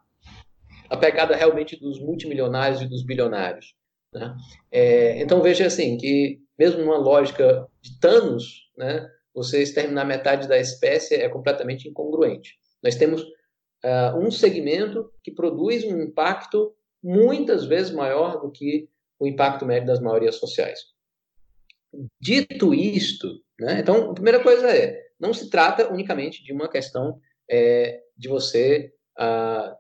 a 0.89 0.97
pegada 0.97 1.35
realmente 1.35 1.79
dos 1.79 1.99
multimilionários 1.99 2.81
e 2.81 2.87
dos 2.87 3.03
bilionários. 3.03 3.75
Né? 4.13 4.35
É, 4.71 5.21
então 5.21 5.41
veja 5.41 5.65
assim 5.65 5.97
que 5.97 6.39
mesmo 6.57 6.81
numa 6.81 6.97
lógica 6.97 7.67
de 7.81 7.99
Thanos, 7.99 8.69
né, 8.77 9.09
você 9.33 9.61
exterminar 9.61 10.05
metade 10.05 10.47
da 10.47 10.57
espécie 10.57 11.15
é 11.15 11.27
completamente 11.27 11.89
incongruente. 11.89 12.55
Nós 12.81 12.95
temos 12.95 13.21
uh, 13.23 14.17
um 14.17 14.29
segmento 14.29 15.11
que 15.23 15.31
produz 15.31 15.83
um 15.83 15.99
impacto 16.01 16.75
muitas 17.01 17.65
vezes 17.65 17.91
maior 17.91 18.39
do 18.39 18.51
que 18.51 18.87
o 19.19 19.27
impacto 19.27 19.65
médio 19.65 19.87
das 19.87 19.99
maiorias 19.99 20.35
sociais. 20.35 20.79
Dito 22.19 22.73
isto, 22.73 23.41
né, 23.59 23.79
então 23.79 24.11
a 24.11 24.13
primeira 24.13 24.41
coisa 24.41 24.69
é 24.69 25.01
não 25.19 25.33
se 25.33 25.49
trata 25.49 25.91
unicamente 25.91 26.43
de 26.43 26.51
uma 26.51 26.67
questão 26.67 27.19
é, 27.49 28.01
de 28.17 28.27
você 28.27 28.91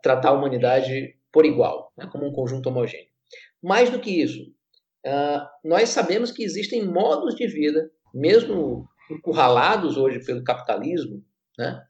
tratar 0.01 0.29
a 0.29 0.33
humanidade 0.33 1.15
por 1.31 1.45
igual, 1.45 1.91
né, 1.97 2.07
como 2.11 2.25
um 2.25 2.31
conjunto 2.31 2.69
homogêneo. 2.69 3.07
Mais 3.61 3.89
do 3.89 3.99
que 3.99 4.21
isso, 4.21 4.41
uh, 5.05 5.47
nós 5.63 5.89
sabemos 5.89 6.31
que 6.31 6.43
existem 6.43 6.85
modos 6.85 7.35
de 7.35 7.47
vida, 7.47 7.89
mesmo 8.13 8.87
encurralados 9.09 9.97
hoje 9.97 10.23
pelo 10.23 10.43
capitalismo, 10.43 11.23
né? 11.57 11.83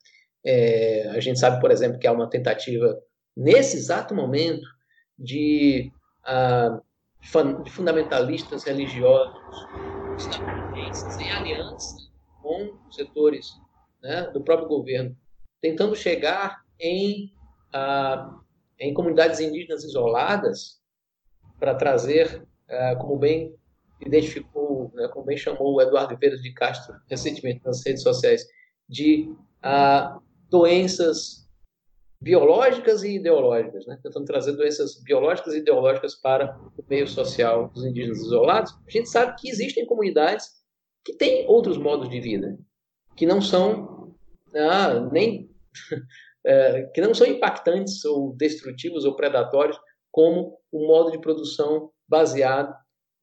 É, 0.45 1.07
a 1.09 1.19
gente 1.21 1.39
sabe, 1.39 1.61
por 1.61 1.71
exemplo, 1.71 1.97
que 1.97 2.05
há 2.05 2.11
uma 2.11 2.29
tentativa 2.29 2.99
nesse 3.35 3.77
exato 3.77 4.13
momento 4.13 4.65
de, 5.17 5.89
uh, 6.25 6.81
fundamentalistas 7.69 8.63
religiosos 8.63 9.33
estadunidenses 10.17 11.17
em 11.19 11.31
aliança 11.31 11.95
com 12.41 12.77
setores 12.91 13.53
né, 14.01 14.29
do 14.31 14.43
próprio 14.43 14.67
governo, 14.67 15.15
tentando 15.61 15.95
chegar 15.95 16.62
em, 16.83 17.33
uh, 17.73 18.39
em 18.77 18.93
comunidades 18.93 19.39
indígenas 19.39 19.83
isoladas 19.85 20.81
para 21.57 21.73
trazer, 21.73 22.45
uh, 22.69 22.99
como 22.99 23.17
bem 23.17 23.55
identificou, 24.05 24.91
né, 24.93 25.07
como 25.07 25.25
bem 25.25 25.37
chamou 25.37 25.75
o 25.75 25.81
Eduardo 25.81 26.17
Vieira 26.17 26.37
de 26.37 26.53
Castro 26.53 26.93
recentemente 27.09 27.61
nas 27.65 27.83
redes 27.85 28.03
sociais, 28.03 28.45
de 28.89 29.33
uh, 29.63 30.21
doenças 30.49 31.47
biológicas 32.21 33.03
e 33.03 33.15
ideológicas, 33.15 33.85
né? 33.85 33.99
tentando 34.01 34.25
trazer 34.25 34.53
doenças 34.53 35.01
biológicas 35.03 35.53
e 35.53 35.57
ideológicas 35.57 36.15
para 36.15 36.57
o 36.77 36.83
meio 36.89 37.05
social 37.05 37.69
dos 37.69 37.85
indígenas 37.85 38.19
isolados. 38.19 38.73
A 38.87 38.89
gente 38.89 39.09
sabe 39.09 39.35
que 39.39 39.49
existem 39.49 39.85
comunidades 39.85 40.49
que 41.03 41.13
têm 41.13 41.45
outros 41.47 41.77
modos 41.77 42.09
de 42.09 42.21
vida, 42.21 42.57
que 43.17 43.25
não 43.25 43.41
são 43.41 44.15
ah, 44.55 45.01
nem 45.11 45.49
é, 46.45 46.83
que 46.93 47.01
não 47.01 47.13
são 47.13 47.25
impactantes 47.27 48.03
ou 48.05 48.35
destrutivos 48.35 49.05
ou 49.05 49.15
predatórios 49.15 49.79
como 50.11 50.57
o 50.71 50.87
modo 50.87 51.11
de 51.11 51.19
produção 51.19 51.91
baseado 52.07 52.73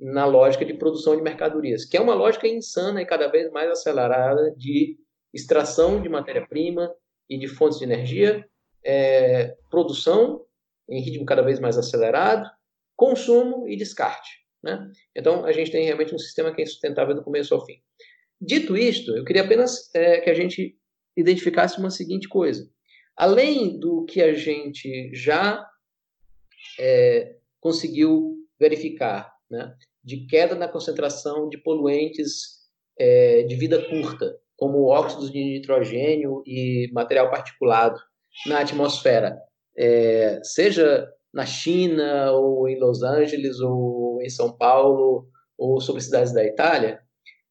na 0.01 0.25
lógica 0.25 0.65
de 0.65 0.75
produção 0.75 1.15
de 1.15 1.23
mercadorias, 1.23 1.85
que 1.85 1.97
é 1.97 2.01
uma 2.01 2.15
lógica 2.15 2.49
insana 2.49 3.03
e 3.03 3.07
cada 3.07 3.29
vez 3.29 3.51
mais 3.51 3.71
acelerada 3.71 4.51
de 4.57 4.97
extração 5.33 6.01
de 6.01 6.09
matéria-prima 6.09 6.93
e 7.29 7.39
de 7.39 7.47
fontes 7.47 7.79
de 7.79 7.85
energia, 7.85 8.45
é, 8.85 9.57
produção 9.71 10.45
em 10.89 11.01
ritmo 11.01 11.25
cada 11.25 11.43
vez 11.43 11.61
mais 11.61 11.79
acelerado, 11.79 12.51
consumo 12.97 13.69
e 13.69 13.77
descarte. 13.77 14.41
Né? 14.63 14.91
Então, 15.15 15.45
a 15.45 15.53
gente 15.53 15.71
tem 15.71 15.85
realmente 15.85 16.15
um 16.15 16.19
sistema 16.19 16.53
que 16.53 16.61
é 16.61 16.65
insustentável 16.65 17.15
do 17.15 17.23
começo 17.23 17.55
ao 17.55 17.65
fim. 17.65 17.81
Dito 18.41 18.77
isto, 18.77 19.17
eu 19.17 19.25
queria 19.25 19.43
apenas 19.43 19.95
é, 19.95 20.21
que 20.21 20.31
a 20.31 20.35
gente 20.35 20.77
identificasse 21.17 21.79
uma 21.79 21.91
seguinte 21.91 22.29
coisa. 22.29 22.69
Além 23.21 23.79
do 23.79 24.07
que 24.07 24.23
a 24.23 24.33
gente 24.33 25.11
já 25.13 25.63
é, 26.79 27.37
conseguiu 27.61 28.39
verificar 28.59 29.31
né, 29.51 29.75
de 30.03 30.27
queda 30.27 30.55
na 30.55 30.67
concentração 30.67 31.47
de 31.47 31.59
poluentes 31.59 32.61
é, 32.99 33.43
de 33.43 33.55
vida 33.57 33.79
curta, 33.91 34.39
como 34.57 34.87
óxidos 34.87 35.31
de 35.31 35.39
nitrogênio 35.39 36.43
e 36.47 36.89
material 36.95 37.29
particulado 37.31 38.01
na 38.47 38.61
atmosfera, 38.61 39.39
é, 39.77 40.41
seja 40.43 41.07
na 41.31 41.45
China, 41.45 42.33
ou 42.33 42.67
em 42.71 42.81
Los 42.81 43.03
Angeles, 43.03 43.61
ou 43.61 44.23
em 44.23 44.31
São 44.31 44.51
Paulo, 44.57 45.29
ou 45.59 45.79
sobre 45.79 46.01
cidades 46.01 46.33
da 46.33 46.43
Itália, 46.43 46.99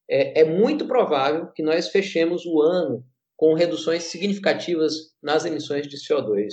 é, 0.10 0.42
é 0.42 0.46
muito 0.46 0.88
provável 0.88 1.52
que 1.52 1.62
nós 1.62 1.90
fechemos 1.90 2.44
o 2.44 2.60
ano 2.60 3.06
com 3.38 3.54
reduções 3.54 4.06
significativas 4.06 5.09
nas 5.22 5.46
emissões 5.46 5.88
de 5.88 5.98
CO2, 5.98 6.50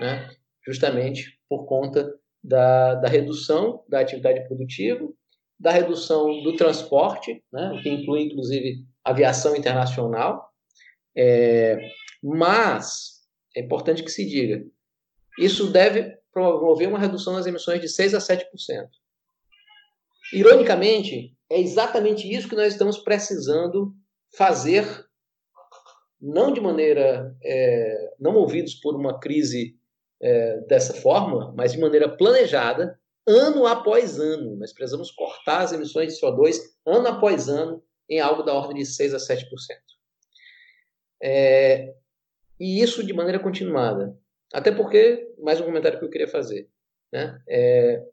né? 0.00 0.30
justamente 0.66 1.38
por 1.48 1.66
conta 1.66 2.12
da, 2.42 2.96
da 2.96 3.08
redução 3.08 3.84
da 3.88 4.00
atividade 4.00 4.46
produtiva 4.46 5.08
da 5.62 5.70
redução 5.70 6.42
do 6.42 6.56
transporte, 6.56 7.40
né, 7.52 7.78
que 7.80 7.88
inclui 7.88 8.22
inclusive 8.22 8.84
aviação 9.04 9.54
internacional, 9.54 10.50
é, 11.16 11.78
mas 12.20 13.20
é 13.56 13.60
importante 13.60 14.02
que 14.02 14.10
se 14.10 14.28
diga, 14.28 14.64
isso 15.38 15.70
deve 15.70 16.18
promover 16.32 16.88
uma 16.88 16.98
redução 16.98 17.34
das 17.34 17.46
emissões 17.46 17.80
de 17.80 17.88
6 17.88 18.14
a 18.14 18.18
7%. 18.18 18.44
Ironicamente, 20.32 21.32
é 21.48 21.60
exatamente 21.60 22.28
isso 22.28 22.48
que 22.48 22.56
nós 22.56 22.72
estamos 22.72 22.98
precisando 22.98 23.94
fazer, 24.36 24.84
não 26.22 26.52
de 26.52 26.60
maneira, 26.60 27.36
é, 27.42 28.14
não 28.20 28.32
movidos 28.32 28.76
por 28.76 28.94
uma 28.94 29.18
crise 29.18 29.76
é, 30.22 30.58
dessa 30.68 30.94
forma, 30.94 31.52
mas 31.56 31.72
de 31.72 31.80
maneira 31.80 32.08
planejada, 32.08 32.96
ano 33.26 33.66
após 33.66 34.20
ano. 34.20 34.56
Nós 34.56 34.72
precisamos 34.72 35.10
cortar 35.10 35.62
as 35.62 35.72
emissões 35.72 36.14
de 36.14 36.20
CO2 36.20 36.58
ano 36.86 37.08
após 37.08 37.48
ano 37.48 37.82
em 38.08 38.20
algo 38.20 38.44
da 38.44 38.54
ordem 38.54 38.76
de 38.76 38.86
6 38.86 39.14
a 39.14 39.18
7%. 39.18 39.44
É, 41.20 41.92
e 42.58 42.80
isso 42.80 43.04
de 43.04 43.12
maneira 43.12 43.40
continuada. 43.40 44.16
Até 44.52 44.70
porque, 44.70 45.34
mais 45.38 45.60
um 45.60 45.64
comentário 45.64 45.98
que 45.98 46.04
eu 46.04 46.10
queria 46.10 46.28
fazer. 46.28 46.68
Né? 47.12 47.40
É, 47.48 48.04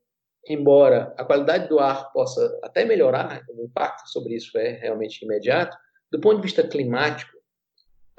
embora 0.48 1.13
a 1.17 1.24
qualidade 1.24 1.67
do 1.67 1.80
ar 1.80 2.12
possa 2.12 2.60
até 2.63 2.86
melhorar, 2.86 3.43
o 3.50 3.63
impacto 3.63 4.08
sobre 4.10 4.36
isso 4.36 4.58
é 4.58 4.72
realmente 4.72 5.24
imediato, 5.24 5.78
do 6.12 6.19
ponto 6.19 6.38
de 6.38 6.43
vista 6.43 6.67
climático, 6.67 7.38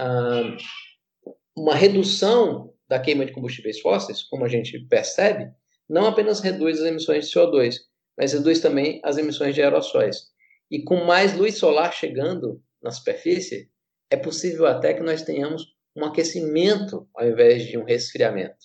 ah, 0.01 0.57
uma 1.55 1.75
redução 1.75 2.73
da 2.89 2.99
queima 2.99 3.27
de 3.27 3.33
combustíveis 3.33 3.81
fósseis, 3.81 4.23
como 4.23 4.45
a 4.45 4.49
gente 4.49 4.79
percebe, 4.89 5.53
não 5.89 6.07
apenas 6.07 6.41
reduz 6.41 6.81
as 6.81 6.87
emissões 6.87 7.29
de 7.29 7.35
CO2, 7.39 7.77
mas 8.17 8.33
reduz 8.33 8.61
também 8.61 9.01
as 9.05 9.19
emissões 9.19 9.55
de 9.55 9.63
aerossóis. 9.63 10.31
E 10.71 10.83
com 10.83 11.05
mais 11.05 11.37
luz 11.37 11.59
solar 11.59 11.93
chegando 11.93 12.63
na 12.83 12.91
superfície, 12.91 13.71
é 14.09 14.17
possível 14.17 14.67
até 14.67 14.95
que 14.95 15.03
nós 15.03 15.23
tenhamos 15.23 15.67
um 15.95 16.05
aquecimento 16.05 17.07
ao 17.15 17.29
invés 17.29 17.67
de 17.67 17.77
um 17.77 17.85
resfriamento, 17.85 18.57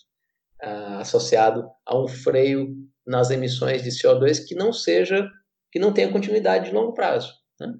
ah, 0.62 1.00
associado 1.00 1.70
a 1.86 2.00
um 2.00 2.08
freio 2.08 2.76
nas 3.06 3.30
emissões 3.30 3.84
de 3.84 3.90
CO2 3.90 4.46
que 4.48 4.56
não 4.56 4.72
seja, 4.72 5.30
que 5.72 5.80
não 5.80 5.92
tenha 5.92 6.12
continuidade 6.12 6.70
de 6.70 6.76
longo 6.76 6.94
prazo. 6.94 7.34
Né? 7.60 7.74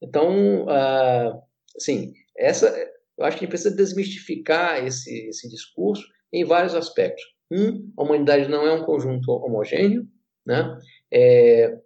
Então, 0.00 0.66
ah, 0.68 1.40
assim, 1.76 2.12
essa, 2.36 2.68
eu 3.16 3.24
acho 3.24 3.36
que 3.36 3.44
a 3.44 3.46
gente 3.46 3.50
precisa 3.50 3.74
desmistificar 3.74 4.84
esse, 4.84 5.28
esse 5.28 5.48
discurso 5.48 6.04
em 6.32 6.44
vários 6.44 6.74
aspectos. 6.74 7.24
Um, 7.50 7.92
a 7.96 8.02
humanidade 8.02 8.48
não 8.48 8.66
é 8.66 8.72
um 8.72 8.84
conjunto 8.84 9.30
homogêneo, 9.30 10.06
né? 10.44 10.76
É, 11.12 11.78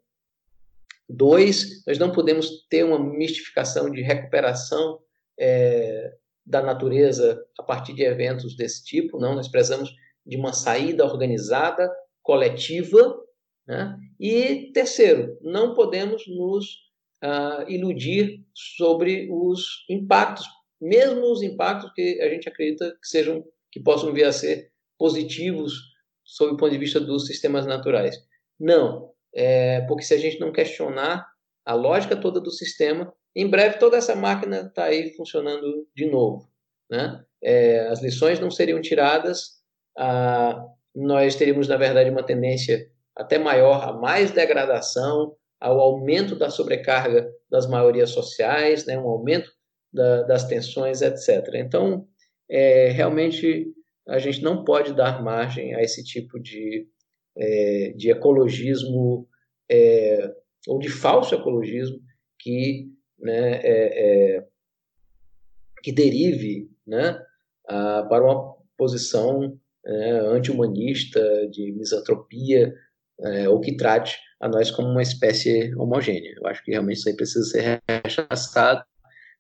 dois, 1.09 1.85
nós 1.87 1.99
não 1.99 2.13
podemos 2.13 2.67
ter 2.69 2.85
uma 2.85 2.99
mistificação 2.99 3.91
de 3.91 4.01
recuperação 4.03 4.99
é, 5.39 6.15
da 6.45 6.63
natureza 6.63 7.45
a 7.59 7.63
partir 7.63 7.95
de 7.95 8.03
eventos 8.03 8.57
desse 8.57 8.85
tipo, 8.85 9.19
não, 9.19 9.35
nós 9.35 9.49
precisamos 9.49 9.91
de 10.25 10.37
uma 10.37 10.53
saída 10.53 11.05
organizada, 11.05 11.91
coletiva, 12.23 13.17
né? 13.67 13.99
E 14.19 14.71
terceiro, 14.73 15.39
não 15.43 15.75
podemos 15.75 16.27
nos 16.27 16.88
uh, 17.25 17.69
iludir 17.71 18.45
sobre 18.55 19.29
os 19.31 19.85
impactos, 19.89 20.47
mesmo 20.81 21.33
os 21.33 21.43
impactos 21.43 21.93
que 21.93 22.21
a 22.21 22.29
gente 22.29 22.49
acredita 22.49 22.91
que 22.91 23.09
sejam 23.09 23.45
que 23.71 23.81
possam 23.81 24.13
vir 24.13 24.25
a 24.25 24.33
ser 24.33 24.71
positivos 24.99 25.73
sob 26.25 26.53
o 26.53 26.57
ponto 26.57 26.73
de 26.73 26.79
vista 26.79 27.01
dos 27.01 27.27
sistemas 27.27 27.67
naturais. 27.67 28.17
Não, 28.59 29.13
é, 29.35 29.83
porque 29.83 30.05
se 30.05 30.15
a 30.15 30.19
gente 30.19 30.41
não 30.41 30.53
questionar 30.53 31.27
a 31.65 31.75
lógica 31.75 32.17
toda 32.17 32.41
do 32.41 32.51
sistema, 32.51 33.13
em 33.37 33.49
breve 33.49 33.79
toda 33.79 33.97
essa 33.97 34.17
máquina 34.17 34.61
está 34.61 34.85
aí 34.85 35.15
funcionando 35.15 35.87
de 35.95 36.07
novo. 36.07 36.51
Né? 36.91 37.23
É, 37.43 37.81
as 37.89 38.03
lições 38.03 38.41
não 38.41 38.51
seriam 38.51 38.81
tiradas, 38.81 39.59
nós 40.95 41.37
teríamos, 41.37 41.69
na 41.69 41.77
verdade, 41.77 42.11
uma 42.11 42.23
tendência 42.23 42.91
até 43.17 43.39
maior, 43.39 43.83
a 43.89 43.93
mais 43.93 44.31
degradação, 44.31 45.37
ao 45.61 45.81
aumento 45.81 46.37
da 46.37 46.51
sobrecarga 46.51 47.31
das 47.51 47.67
maiorias 47.67 48.11
sociais, 48.11 48.87
né, 48.87 48.99
um 48.99 49.09
aumento 49.09 49.51
da, 49.93 50.23
das 50.23 50.47
tensões, 50.47 51.03
etc. 51.03 51.55
Então, 51.55 52.07
é, 52.49 52.89
realmente, 52.91 53.67
a 54.07 54.19
gente 54.19 54.43
não 54.43 54.65
pode 54.65 54.95
dar 54.95 55.23
margem 55.23 55.75
a 55.75 55.83
esse 55.83 56.05
tipo 56.05 56.39
de, 56.39 56.87
é, 57.37 57.93
de 57.97 58.11
ecologismo 58.11 59.29
é, 59.71 60.33
ou 60.67 60.79
de 60.79 60.89
falso 60.89 61.35
ecologismo 61.35 61.99
que, 62.39 62.89
né, 63.19 63.61
é, 63.63 64.37
é, 64.37 64.47
que 65.83 65.93
derive 65.93 66.71
né, 66.87 67.21
a, 67.67 68.05
para 68.05 68.25
uma 68.25 68.57
posição 68.77 69.59
né, 69.85 70.11
anti-humanista, 70.21 71.21
de 71.51 71.73
misantropia, 71.73 72.73
é, 73.21 73.49
ou 73.49 73.61
que 73.61 73.77
trate 73.77 74.19
a 74.41 74.49
nós 74.49 74.71
como 74.71 74.89
uma 74.89 75.03
espécie 75.03 75.75
homogênea. 75.75 76.33
Eu 76.37 76.47
acho 76.47 76.65
que 76.65 76.71
realmente 76.71 76.99
isso 76.99 77.09
aí 77.09 77.17
precisa 77.17 77.45
ser 77.45 77.81
rechaçado. 78.05 78.85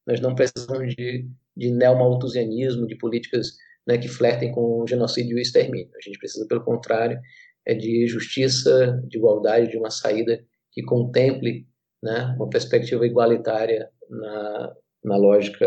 Nós 0.07 0.21
não 0.21 0.35
precisamos 0.35 0.95
de, 0.95 1.29
de 1.57 1.71
neomalthusianismo, 1.71 2.87
de 2.87 2.97
políticas 2.97 3.53
né, 3.87 3.99
que 3.99 4.09
flertem 4.09 4.53
com 4.53 4.83
o 4.83 4.87
genocídio 4.87 5.37
e 5.37 5.41
o 5.41 5.43
extermínio. 5.43 5.91
A 5.97 6.05
gente 6.05 6.19
precisa, 6.19 6.47
pelo 6.47 6.65
contrário, 6.65 7.19
é 7.67 7.75
de 7.75 8.07
justiça, 8.07 9.01
de 9.07 9.19
igualdade, 9.19 9.71
de 9.71 9.77
uma 9.77 9.91
saída 9.91 10.43
que 10.73 10.83
contemple 10.83 11.67
né, 12.03 12.35
uma 12.37 12.49
perspectiva 12.49 13.07
igualitária 13.07 13.91
na, 14.09 14.75
na 15.05 15.17
lógica, 15.17 15.67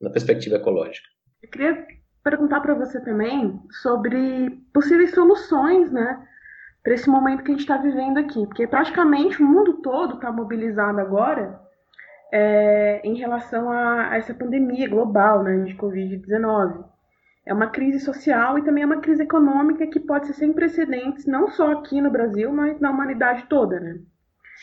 na 0.00 0.10
perspectiva 0.10 0.56
ecológica. 0.56 1.06
Eu 1.42 1.50
queria 1.50 1.86
perguntar 2.22 2.60
para 2.60 2.74
você 2.74 3.00
também 3.00 3.60
sobre 3.82 4.50
possíveis 4.72 5.12
soluções, 5.12 5.90
né, 5.90 6.26
para 6.82 6.94
esse 6.94 7.08
momento 7.08 7.44
que 7.44 7.50
a 7.50 7.54
gente 7.54 7.60
está 7.60 7.76
vivendo 7.76 8.18
aqui, 8.18 8.46
porque 8.46 8.66
praticamente 8.66 9.40
o 9.40 9.46
mundo 9.46 9.74
todo 9.74 10.14
está 10.14 10.32
mobilizado 10.32 11.00
agora 11.00 11.60
é, 12.32 13.00
em 13.04 13.14
relação 13.14 13.70
a, 13.70 14.10
a, 14.10 14.16
essa 14.16 14.34
pandemia 14.34 14.88
global 14.88 15.44
né, 15.44 15.64
de 15.64 15.74
Covid-19. 15.76 16.84
É 17.44 17.52
uma 17.52 17.68
crise 17.68 18.00
social 18.00 18.58
e 18.58 18.64
também 18.64 18.82
é 18.82 18.86
uma 18.86 19.00
crise 19.00 19.22
econômica 19.22 19.86
que 19.86 20.00
pode 20.00 20.26
ser 20.26 20.34
sem 20.34 20.52
precedentes, 20.52 21.26
não 21.26 21.48
só 21.48 21.72
aqui 21.72 22.00
no 22.00 22.10
Brasil, 22.10 22.52
mas 22.52 22.80
na 22.80 22.90
humanidade 22.90 23.46
toda. 23.48 23.78
Né? 23.78 23.98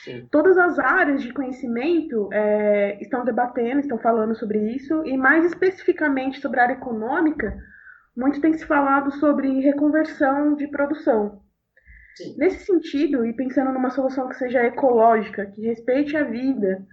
Sim. 0.03 0.27
Todas 0.31 0.57
as 0.57 0.79
áreas 0.79 1.21
de 1.21 1.31
conhecimento 1.33 2.29
é, 2.31 2.97
estão 3.01 3.23
debatendo, 3.23 3.81
estão 3.81 3.97
falando 3.97 4.33
sobre 4.35 4.73
isso, 4.73 5.05
e 5.05 5.17
mais 5.17 5.45
especificamente 5.45 6.39
sobre 6.39 6.59
a 6.59 6.63
área 6.63 6.73
econômica, 6.73 7.57
muito 8.15 8.41
tem 8.41 8.53
se 8.53 8.65
falado 8.65 9.11
sobre 9.11 9.59
reconversão 9.59 10.55
de 10.55 10.67
produção. 10.67 11.41
Nesse 12.37 12.65
sentido, 12.65 13.25
e 13.25 13.33
pensando 13.33 13.71
numa 13.71 13.89
solução 13.89 14.27
que 14.27 14.35
seja 14.35 14.65
ecológica, 14.65 15.45
que 15.45 15.61
respeite 15.61 16.17
a 16.17 16.23
vida 16.23 16.85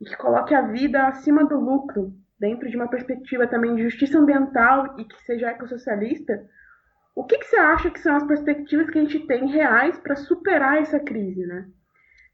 e 0.00 0.04
que 0.04 0.16
coloque 0.16 0.54
a 0.54 0.62
vida 0.62 1.06
acima 1.06 1.44
do 1.44 1.58
lucro, 1.58 2.12
dentro 2.38 2.68
de 2.68 2.76
uma 2.76 2.88
perspectiva 2.88 3.46
também 3.46 3.76
de 3.76 3.84
justiça 3.84 4.18
ambiental 4.18 4.96
e 4.98 5.04
que 5.04 5.22
seja 5.22 5.50
ecossocialista, 5.50 6.44
o 7.14 7.24
que, 7.24 7.38
que 7.38 7.46
você 7.46 7.56
acha 7.56 7.90
que 7.90 8.00
são 8.00 8.16
as 8.16 8.24
perspectivas 8.24 8.90
que 8.90 8.98
a 8.98 9.02
gente 9.02 9.26
tem 9.26 9.46
reais 9.46 9.98
para 9.98 10.16
superar 10.16 10.78
essa 10.78 10.98
crise, 10.98 11.46
né? 11.46 11.66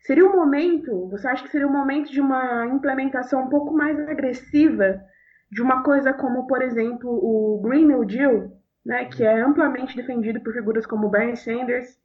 Seria 0.00 0.24
um 0.24 0.32
momento, 0.32 1.08
você 1.10 1.26
acha 1.26 1.42
que 1.42 1.50
seria 1.50 1.66
um 1.66 1.72
momento 1.72 2.10
de 2.10 2.20
uma 2.20 2.66
implementação 2.66 3.42
um 3.44 3.48
pouco 3.48 3.74
mais 3.74 3.98
agressiva 4.08 5.02
de 5.50 5.60
uma 5.60 5.82
coisa 5.82 6.12
como, 6.12 6.46
por 6.46 6.62
exemplo, 6.62 7.10
o 7.10 7.60
Green 7.62 7.86
New 7.86 8.04
Deal, 8.04 8.52
né, 8.86 9.06
que 9.06 9.24
é 9.24 9.40
amplamente 9.40 9.96
defendido 9.96 10.40
por 10.40 10.54
figuras 10.54 10.86
como 10.86 11.10
Bernie 11.10 11.36
Sanders 11.36 11.98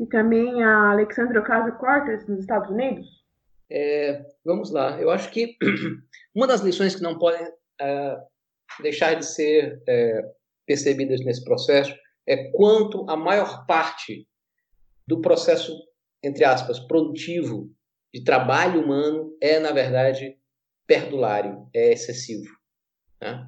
e 0.00 0.06
também 0.06 0.64
a 0.64 0.92
Alexandria 0.92 1.40
Ocasio-Cortez 1.40 2.26
nos 2.26 2.40
Estados 2.40 2.70
Unidos? 2.70 3.06
É, 3.70 4.24
vamos 4.42 4.70
lá. 4.72 4.98
Eu 4.98 5.10
acho 5.10 5.30
que 5.30 5.58
uma 6.34 6.46
das 6.46 6.62
lições 6.62 6.96
que 6.96 7.02
não 7.02 7.18
podem 7.18 7.46
é, 7.78 8.16
deixar 8.82 9.14
de 9.14 9.26
ser 9.26 9.82
é, 9.86 10.22
percebidas 10.66 11.22
nesse 11.22 11.44
processo 11.44 11.94
é 12.26 12.50
quanto 12.50 13.08
a 13.10 13.16
maior 13.16 13.66
parte 13.66 14.26
do 15.06 15.20
processo, 15.20 15.76
entre 16.24 16.44
aspas, 16.44 16.80
produtivo 16.80 17.70
de 18.12 18.24
trabalho 18.24 18.82
humano 18.82 19.36
é, 19.38 19.60
na 19.60 19.70
verdade, 19.70 20.38
perdulário, 20.86 21.68
é 21.74 21.92
excessivo. 21.92 22.48
Né? 23.20 23.46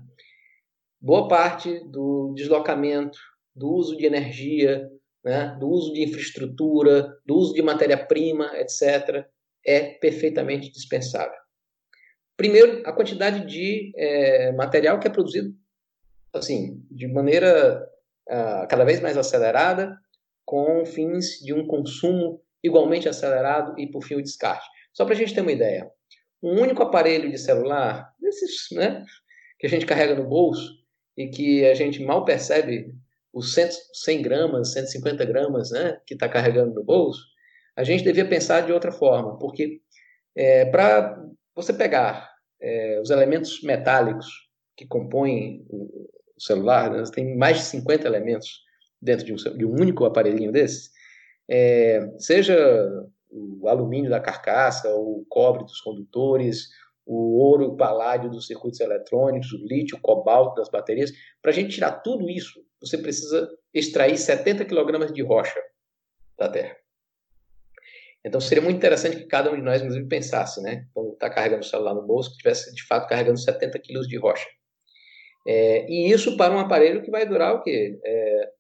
Boa 1.01 1.29
parte 1.29 1.81
do 1.89 2.35
deslocamento, 2.37 3.19
do 3.55 3.71
uso 3.71 3.97
de 3.97 4.05
energia, 4.05 4.89
né, 5.25 5.57
do 5.59 5.69
uso 5.69 5.93
de 5.93 6.03
infraestrutura, 6.03 7.17
do 7.25 7.37
uso 7.37 7.55
de 7.55 7.63
matéria-prima, 7.63 8.51
etc., 8.59 9.27
é 9.65 9.95
perfeitamente 9.95 10.71
dispensável. 10.71 11.39
Primeiro, 12.37 12.83
a 12.85 12.93
quantidade 12.93 13.47
de 13.47 13.93
é, 13.97 14.51
material 14.53 14.99
que 14.99 15.07
é 15.07 15.11
produzido 15.11 15.55
assim, 16.33 16.85
de 16.91 17.07
maneira 17.07 17.87
uh, 18.29 18.67
cada 18.69 18.85
vez 18.85 19.01
mais 19.01 19.17
acelerada, 19.17 19.97
com 20.45 20.85
fins 20.85 21.39
de 21.41 21.53
um 21.53 21.67
consumo 21.67 22.41
igualmente 22.63 23.09
acelerado 23.09 23.79
e, 23.79 23.87
por 23.87 24.03
fim, 24.03 24.15
o 24.15 24.23
descarte. 24.23 24.67
Só 24.93 25.05
para 25.05 25.15
a 25.15 25.17
gente 25.17 25.35
ter 25.35 25.41
uma 25.41 25.53
ideia, 25.53 25.91
um 26.43 26.61
único 26.61 26.83
aparelho 26.83 27.31
de 27.31 27.39
celular, 27.39 28.13
desses 28.21 28.69
né, 28.73 29.05
que 29.59 29.67
a 29.67 29.71
gente 29.71 29.87
carrega 29.87 30.15
no 30.15 30.29
bolso 30.29 30.73
e 31.17 31.29
que 31.29 31.65
a 31.67 31.75
gente 31.75 32.03
mal 32.03 32.25
percebe 32.25 32.95
os 33.33 33.55
100, 33.55 33.71
100 33.95 34.23
gramas, 34.23 34.73
150 34.73 35.25
gramas 35.25 35.71
né, 35.71 35.99
que 36.07 36.15
está 36.15 36.29
carregando 36.29 36.75
no 36.75 36.85
bolso, 36.85 37.23
a 37.77 37.83
gente 37.83 38.05
devia 38.05 38.29
pensar 38.29 38.63
de 38.63 38.73
outra 38.73 38.93
forma, 38.93 39.39
porque 39.39 39.81
é, 40.37 40.67
para 40.67 41.19
você 41.55 41.73
pegar 41.73 42.31
é, 42.61 43.01
os 43.01 43.11
elementos 43.11 43.63
metálicos 43.63 44.27
que 44.77 44.87
compõem 44.87 45.65
o 45.71 46.09
celular, 46.39 46.91
né, 46.91 47.03
tem 47.13 47.37
mais 47.37 47.59
de 47.59 47.65
50 47.65 48.07
elementos 48.07 48.61
dentro 49.01 49.25
de 49.25 49.33
um, 49.33 49.37
de 49.37 49.65
um 49.65 49.73
único 49.73 50.05
aparelhinho 50.05 50.53
desse, 50.53 50.91
é, 51.51 52.01
seja 52.19 52.57
o 53.31 53.69
alumínio 53.69 54.11
da 54.11 54.21
carcaça, 54.21 54.95
o 54.95 55.25
cobre 55.29 55.65
dos 55.65 55.81
condutores, 55.81 56.69
o 57.05 57.39
ouro, 57.39 57.69
o 57.69 57.77
paládio 57.77 58.31
dos 58.31 58.47
circuitos 58.47 58.81
eletrônicos, 58.81 59.53
o 59.53 59.67
lítio, 59.67 59.97
o 59.97 60.01
cobalto 60.01 60.57
das 60.57 60.69
baterias. 60.69 61.11
Para 61.41 61.51
a 61.51 61.55
gente 61.55 61.75
tirar 61.75 62.03
tudo 62.03 62.29
isso, 62.29 62.63
você 62.83 62.99
precisa 62.99 63.49
extrair 63.73 64.17
70 64.17 64.65
quilogramas 64.65 65.13
de 65.13 65.23
rocha 65.23 65.61
da 66.39 66.49
Terra. 66.49 66.77
Então 68.25 68.41
seria 68.41 68.63
muito 68.63 68.77
interessante 68.77 69.17
que 69.17 69.27
cada 69.27 69.51
um 69.51 69.57
de 69.57 69.63
nós, 69.63 69.81
inclusive, 69.81 70.07
pensasse, 70.07 70.61
né? 70.63 70.87
Quando 70.95 71.13
está 71.13 71.29
carregando 71.29 71.63
o 71.63 71.69
celular 71.69 71.95
no 71.95 72.07
bolso, 72.07 72.31
que 72.31 72.37
estivesse 72.37 72.75
de 72.75 72.87
fato 72.87 73.09
carregando 73.09 73.39
70 73.39 73.79
quilos 73.81 74.07
de 74.07 74.17
rocha. 74.17 74.47
É, 75.47 75.91
e 75.91 76.11
isso 76.13 76.37
para 76.37 76.55
um 76.55 76.59
aparelho 76.59 77.03
que 77.03 77.11
vai 77.11 77.27
durar 77.27 77.55
o 77.55 77.63
quê? 77.63 77.99
É, 78.05 78.51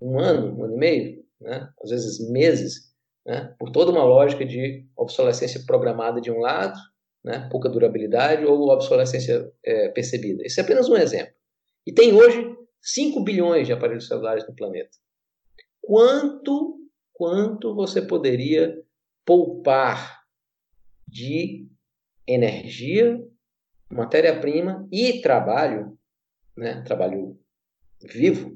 um 0.00 0.18
ano, 0.18 0.58
um 0.58 0.64
ano 0.64 0.74
e 0.74 0.78
meio, 0.78 1.24
né? 1.40 1.68
às 1.82 1.90
vezes 1.90 2.30
meses, 2.30 2.94
né? 3.26 3.54
por 3.58 3.70
toda 3.70 3.90
uma 3.90 4.04
lógica 4.04 4.44
de 4.44 4.86
obsolescência 4.96 5.64
programada 5.66 6.20
de 6.20 6.30
um 6.30 6.38
lado, 6.38 6.78
né? 7.22 7.46
pouca 7.50 7.68
durabilidade, 7.68 8.46
ou 8.46 8.70
obsolescência 8.70 9.52
é, 9.62 9.88
percebida. 9.88 10.42
Esse 10.44 10.60
é 10.60 10.62
apenas 10.62 10.88
um 10.88 10.96
exemplo. 10.96 11.34
E 11.86 11.92
tem 11.92 12.14
hoje 12.14 12.56
5 12.80 13.22
bilhões 13.22 13.66
de 13.66 13.72
aparelhos 13.72 14.06
celulares 14.06 14.46
no 14.46 14.54
planeta. 14.54 14.96
Quanto, 15.80 16.78
quanto 17.12 17.74
você 17.74 18.02
poderia 18.02 18.74
poupar 19.24 20.22
de 21.06 21.66
energia, 22.26 23.18
matéria-prima 23.90 24.86
e 24.92 25.20
trabalho, 25.20 25.98
né, 26.56 26.82
trabalho 26.82 27.38
vivo, 28.02 28.52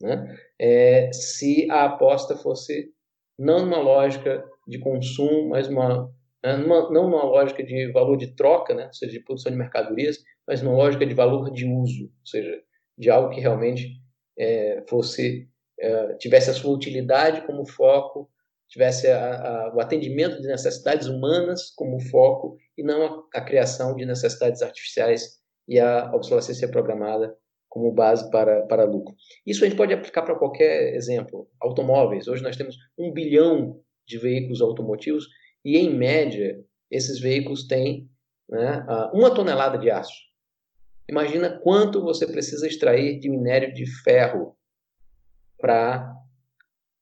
né, 0.00 0.36
é, 0.58 1.10
se 1.12 1.70
a 1.70 1.84
aposta 1.84 2.36
fosse 2.36 2.92
não 3.38 3.64
numa 3.64 3.78
lógica 3.78 4.44
de 4.68 4.78
consumo, 4.78 5.48
mas 5.48 5.68
uma, 5.68 6.10
né, 6.44 6.56
numa, 6.56 6.90
não 6.90 7.10
numa 7.10 7.24
lógica 7.24 7.62
de 7.62 7.90
valor 7.92 8.16
de 8.16 8.34
troca, 8.34 8.74
né, 8.74 8.86
ou 8.86 8.92
seja, 8.92 9.12
de 9.12 9.20
produção 9.20 9.50
de 9.50 9.58
mercadorias, 9.58 10.22
mas 10.46 10.62
numa 10.62 10.76
lógica 10.76 11.06
de 11.06 11.14
valor 11.14 11.50
de 11.50 11.66
uso, 11.66 12.04
ou 12.04 12.26
seja, 12.26 12.62
de 12.96 13.10
algo 13.10 13.30
que 13.30 13.40
realmente 13.40 14.00
é, 14.38 14.84
fosse 14.88 15.48
é, 15.78 16.14
tivesse 16.14 16.50
a 16.50 16.54
sua 16.54 16.74
utilidade 16.74 17.46
como 17.46 17.66
foco, 17.66 18.30
tivesse 18.68 19.08
a, 19.08 19.68
a, 19.68 19.74
o 19.74 19.80
atendimento 19.80 20.40
de 20.40 20.48
necessidades 20.48 21.08
humanas 21.08 21.72
como 21.76 22.00
foco 22.00 22.56
e 22.76 22.82
não 22.82 23.04
a, 23.04 23.38
a, 23.38 23.40
criação 23.40 23.94
de 23.94 24.06
necessidades 24.06 24.62
artificiais 24.62 25.38
e 25.68 25.78
a 25.78 26.10
obsolescência 26.14 26.68
programada 26.68 27.36
como 27.68 27.92
base 27.92 28.30
para, 28.30 28.62
para 28.66 28.84
lucro. 28.84 29.14
Isso 29.44 29.64
a 29.64 29.68
gente 29.68 29.76
pode 29.76 29.92
aplicar 29.92 30.22
para 30.22 30.38
qualquer 30.38 30.94
exemplo. 30.94 31.48
Automóveis. 31.60 32.28
Hoje 32.28 32.42
nós 32.42 32.56
temos 32.56 32.76
um 32.96 33.12
bilhão 33.12 33.80
de 34.06 34.18
veículos 34.18 34.60
automotivos 34.60 35.26
e, 35.64 35.76
em 35.76 35.92
média, 35.92 36.62
esses 36.90 37.18
veículos 37.18 37.66
têm 37.66 38.08
né, 38.48 38.86
uma 39.12 39.34
tonelada 39.34 39.76
de 39.76 39.90
aço. 39.90 40.14
Imagina 41.08 41.58
quanto 41.62 42.02
você 42.02 42.26
precisa 42.26 42.66
extrair 42.66 43.18
de 43.18 43.28
minério 43.28 43.72
de 43.72 43.86
ferro 44.02 44.56
para 45.58 46.14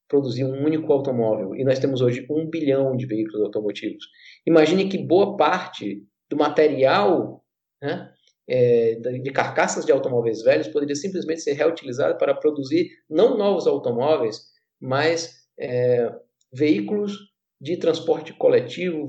produzir 0.08 0.44
um 0.44 0.64
único 0.64 0.92
automóvel 0.92 1.54
e 1.56 1.64
nós 1.64 1.78
temos 1.78 2.00
hoje 2.00 2.26
um 2.28 2.48
bilhão 2.48 2.96
de 2.96 3.06
veículos 3.06 3.40
automotivos. 3.42 4.04
Imagine 4.46 4.88
que 4.88 4.98
boa 4.98 5.36
parte 5.36 6.06
do 6.28 6.36
material 6.36 7.42
né, 7.80 8.12
é, 8.46 8.96
de 8.96 9.30
carcaças 9.30 9.86
de 9.86 9.92
automóveis 9.92 10.42
velhos 10.42 10.68
poderia 10.68 10.94
simplesmente 10.94 11.40
ser 11.40 11.52
reutilizado 11.52 12.18
para 12.18 12.34
produzir 12.34 12.90
não 13.08 13.38
novos 13.38 13.66
automóveis, 13.66 14.42
mas 14.80 15.46
é, 15.58 16.12
veículos 16.52 17.16
de 17.60 17.76
transporte 17.76 18.32
coletivo, 18.32 19.06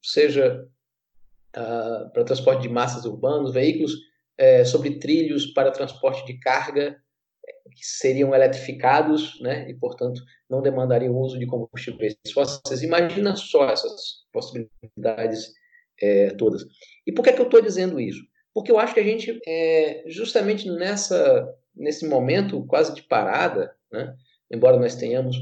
seja 0.00 0.64
uh, 1.56 2.12
para 2.12 2.24
transporte 2.24 2.62
de 2.62 2.68
massas 2.68 3.04
urbanos, 3.04 3.52
veículos 3.52 3.92
é, 4.42 4.64
sobre 4.64 4.98
trilhos 4.98 5.46
para 5.46 5.70
transporte 5.70 6.26
de 6.26 6.36
carga, 6.40 7.00
que 7.76 7.86
seriam 7.86 8.34
eletrificados, 8.34 9.40
né, 9.40 9.70
e 9.70 9.74
portanto 9.74 10.20
não 10.50 10.60
demandariam 10.60 11.14
o 11.14 11.20
uso 11.20 11.38
de 11.38 11.46
combustíveis 11.46 12.16
fósseis. 12.34 12.82
Imagina 12.82 13.36
só 13.36 13.70
essas 13.70 14.24
possibilidades 14.32 15.52
é, 16.00 16.30
todas. 16.30 16.64
E 17.06 17.12
por 17.12 17.22
que, 17.22 17.30
é 17.30 17.32
que 17.32 17.40
eu 17.40 17.44
estou 17.44 17.62
dizendo 17.62 18.00
isso? 18.00 18.20
Porque 18.52 18.72
eu 18.72 18.80
acho 18.80 18.92
que 18.92 19.00
a 19.00 19.04
gente, 19.04 19.40
é, 19.46 20.02
justamente 20.08 20.68
nessa, 20.68 21.48
nesse 21.72 22.06
momento 22.08 22.66
quase 22.66 22.92
de 22.96 23.02
parada, 23.04 23.72
né, 23.92 24.12
embora 24.50 24.76
nós 24.76 24.96
tenhamos 24.96 25.36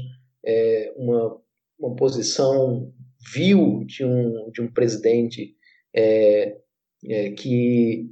é, 0.45 0.93
uma, 0.95 1.41
uma 1.79 1.95
posição 1.95 2.93
vil 3.33 3.83
de 3.83 4.05
um, 4.05 4.51
de 4.51 4.61
um 4.61 4.71
presidente 4.71 5.55
é, 5.91 6.55
é, 7.09 7.31
que 7.31 8.07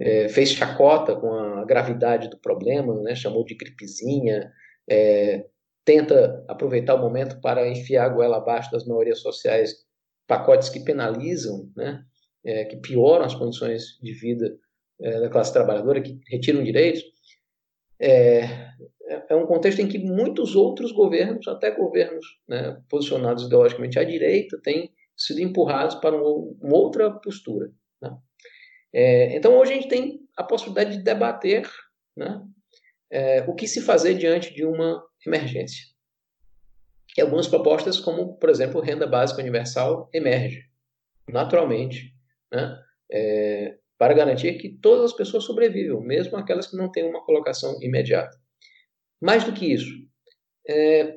é, 0.00 0.28
fez 0.28 0.50
chacota 0.50 1.14
com 1.14 1.32
a 1.32 1.64
gravidade 1.64 2.30
do 2.30 2.38
problema, 2.38 2.98
né, 3.02 3.14
chamou 3.14 3.44
de 3.44 3.54
gripezinha, 3.54 4.50
é, 4.88 5.44
tenta 5.84 6.44
aproveitar 6.48 6.94
o 6.94 7.02
momento 7.02 7.40
para 7.40 7.68
enfiar 7.68 8.06
a 8.06 8.08
goela 8.08 8.38
abaixo 8.38 8.72
das 8.72 8.86
maiorias 8.86 9.20
sociais 9.20 9.74
pacotes 10.26 10.70
que 10.70 10.80
penalizam, 10.80 11.70
né, 11.76 12.02
é, 12.44 12.64
que 12.64 12.76
pioram 12.76 13.24
as 13.24 13.34
condições 13.34 13.98
de 14.02 14.12
vida 14.12 14.56
é, 15.00 15.20
da 15.20 15.28
classe 15.28 15.52
trabalhadora, 15.52 16.00
que 16.00 16.18
retiram 16.28 16.64
direitos. 16.64 17.02
É, 18.00 18.70
é 19.28 19.34
um 19.34 19.46
contexto 19.46 19.80
em 19.80 19.88
que 19.88 19.98
muitos 19.98 20.56
outros 20.56 20.92
governos, 20.92 21.46
até 21.46 21.70
governos 21.70 22.24
né, 22.48 22.80
posicionados 22.88 23.44
ideologicamente 23.44 23.98
à 23.98 24.04
direita, 24.04 24.58
têm 24.62 24.90
sido 25.16 25.40
empurrados 25.40 25.96
para 25.96 26.16
uma 26.16 26.76
outra 26.76 27.10
postura. 27.10 27.70
Né? 28.00 28.16
É, 28.92 29.36
então, 29.36 29.56
hoje 29.58 29.72
a 29.72 29.74
gente 29.76 29.88
tem 29.88 30.20
a 30.36 30.42
possibilidade 30.42 30.96
de 30.96 31.02
debater 31.02 31.68
né, 32.16 32.42
é, 33.10 33.42
o 33.42 33.54
que 33.54 33.68
se 33.68 33.80
fazer 33.80 34.14
diante 34.14 34.52
de 34.52 34.64
uma 34.64 35.02
emergência. 35.26 35.84
E 37.16 37.20
algumas 37.20 37.48
propostas, 37.48 37.98
como, 37.98 38.36
por 38.36 38.48
exemplo, 38.48 38.80
renda 38.80 39.06
básica 39.06 39.40
universal, 39.40 40.08
emerge 40.12 40.70
naturalmente 41.28 42.14
né, 42.52 42.76
é, 43.12 43.78
para 43.98 44.14
garantir 44.14 44.54
que 44.58 44.68
todas 44.68 45.10
as 45.10 45.16
pessoas 45.16 45.44
sobrevivam, 45.44 46.00
mesmo 46.00 46.36
aquelas 46.36 46.66
que 46.66 46.76
não 46.76 46.90
têm 46.90 47.04
uma 47.04 47.24
colocação 47.24 47.80
imediata. 47.82 48.36
Mais 49.20 49.44
do 49.44 49.52
que 49.52 49.72
isso, 49.72 49.92
é, 50.66 51.16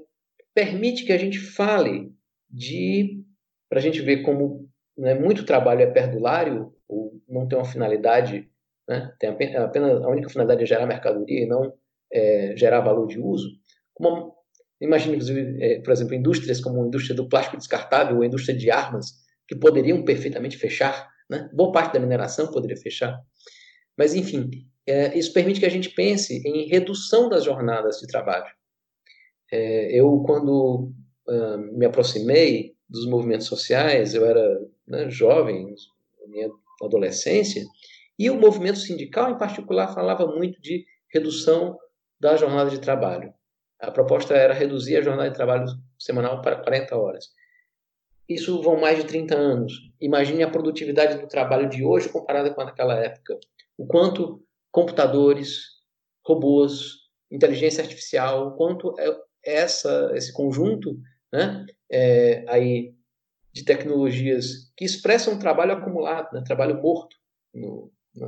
permite 0.53 1.05
que 1.05 1.13
a 1.13 1.17
gente 1.17 1.39
fale 1.39 2.13
de, 2.49 3.23
para 3.69 3.79
a 3.79 3.81
gente 3.81 4.01
ver 4.01 4.21
como 4.23 4.69
né, 4.97 5.13
muito 5.13 5.45
trabalho 5.45 5.81
é 5.81 5.87
perdulário, 5.87 6.75
ou 6.87 7.12
não 7.33 7.47
tem 7.47 7.57
uma 7.57 7.65
finalidade, 7.65 8.49
né, 8.87 9.13
tem 9.19 9.29
apenas, 9.29 10.03
a 10.03 10.07
única 10.07 10.29
finalidade 10.29 10.63
é 10.63 10.65
gerar 10.65 10.85
mercadoria 10.85 11.43
e 11.43 11.47
não 11.47 11.73
é, 12.11 12.53
gerar 12.55 12.81
valor 12.81 13.07
de 13.07 13.19
uso. 13.19 13.49
Como, 13.93 14.33
imagine, 14.79 15.17
é, 15.61 15.79
por 15.81 15.91
exemplo, 15.91 16.13
indústrias 16.13 16.61
como 16.61 16.83
a 16.83 16.87
indústria 16.87 17.15
do 17.15 17.27
plástico 17.27 17.57
descartável 17.57 18.17
ou 18.17 18.21
a 18.23 18.25
indústria 18.25 18.57
de 18.57 18.69
armas, 18.69 19.23
que 19.47 19.55
poderiam 19.55 20.03
perfeitamente 20.03 20.57
fechar, 20.57 21.09
né? 21.29 21.49
boa 21.53 21.71
parte 21.71 21.93
da 21.93 21.99
mineração 21.99 22.51
poderia 22.51 22.77
fechar. 22.77 23.19
Mas, 23.97 24.15
enfim, 24.15 24.49
é, 24.87 25.17
isso 25.17 25.33
permite 25.33 25.59
que 25.59 25.65
a 25.65 25.69
gente 25.69 25.89
pense 25.89 26.41
em 26.45 26.67
redução 26.67 27.29
das 27.29 27.43
jornadas 27.43 27.97
de 27.97 28.07
trabalho. 28.07 28.51
É, 29.51 29.91
eu, 29.99 30.23
quando 30.25 30.91
uh, 31.27 31.77
me 31.77 31.85
aproximei 31.85 32.73
dos 32.89 33.05
movimentos 33.07 33.47
sociais, 33.47 34.13
eu 34.13 34.25
era 34.25 34.59
né, 34.87 35.09
jovem, 35.09 35.73
minha 36.27 36.49
adolescência, 36.85 37.63
e 38.17 38.29
o 38.29 38.39
movimento 38.39 38.79
sindical, 38.79 39.31
em 39.31 39.37
particular, 39.37 39.93
falava 39.93 40.27
muito 40.27 40.61
de 40.61 40.85
redução 41.11 41.77
da 42.19 42.35
jornada 42.37 42.69
de 42.69 42.79
trabalho. 42.79 43.33
A 43.79 43.91
proposta 43.91 44.33
era 44.33 44.53
reduzir 44.53 44.97
a 44.97 45.01
jornada 45.01 45.29
de 45.29 45.35
trabalho 45.35 45.65
semanal 45.99 46.41
para 46.41 46.55
40 46.55 46.95
horas. 46.97 47.25
Isso 48.27 48.61
vão 48.61 48.79
mais 48.79 48.97
de 48.97 49.05
30 49.05 49.35
anos. 49.35 49.73
Imagine 49.99 50.43
a 50.43 50.49
produtividade 50.49 51.19
do 51.19 51.27
trabalho 51.27 51.67
de 51.67 51.83
hoje 51.83 52.09
comparada 52.09 52.53
com 52.53 52.61
aquela 52.61 52.95
época. 52.97 53.37
O 53.77 53.85
quanto 53.85 54.41
computadores, 54.71 55.63
robôs, 56.25 57.03
inteligência 57.29 57.83
artificial, 57.83 58.55
quanto 58.55 58.93
é 58.99 59.13
essa, 59.43 60.11
esse 60.15 60.31
conjunto 60.31 60.97
né, 61.31 61.65
é, 61.91 62.45
aí 62.47 62.93
de 63.53 63.63
tecnologias 63.63 64.71
que 64.75 64.83
expressam 64.83 65.37
trabalho 65.37 65.73
acumulado, 65.73 66.33
né, 66.33 66.41
trabalho 66.41 66.81
morto, 66.81 67.15
no, 67.53 67.91
na, 68.15 68.27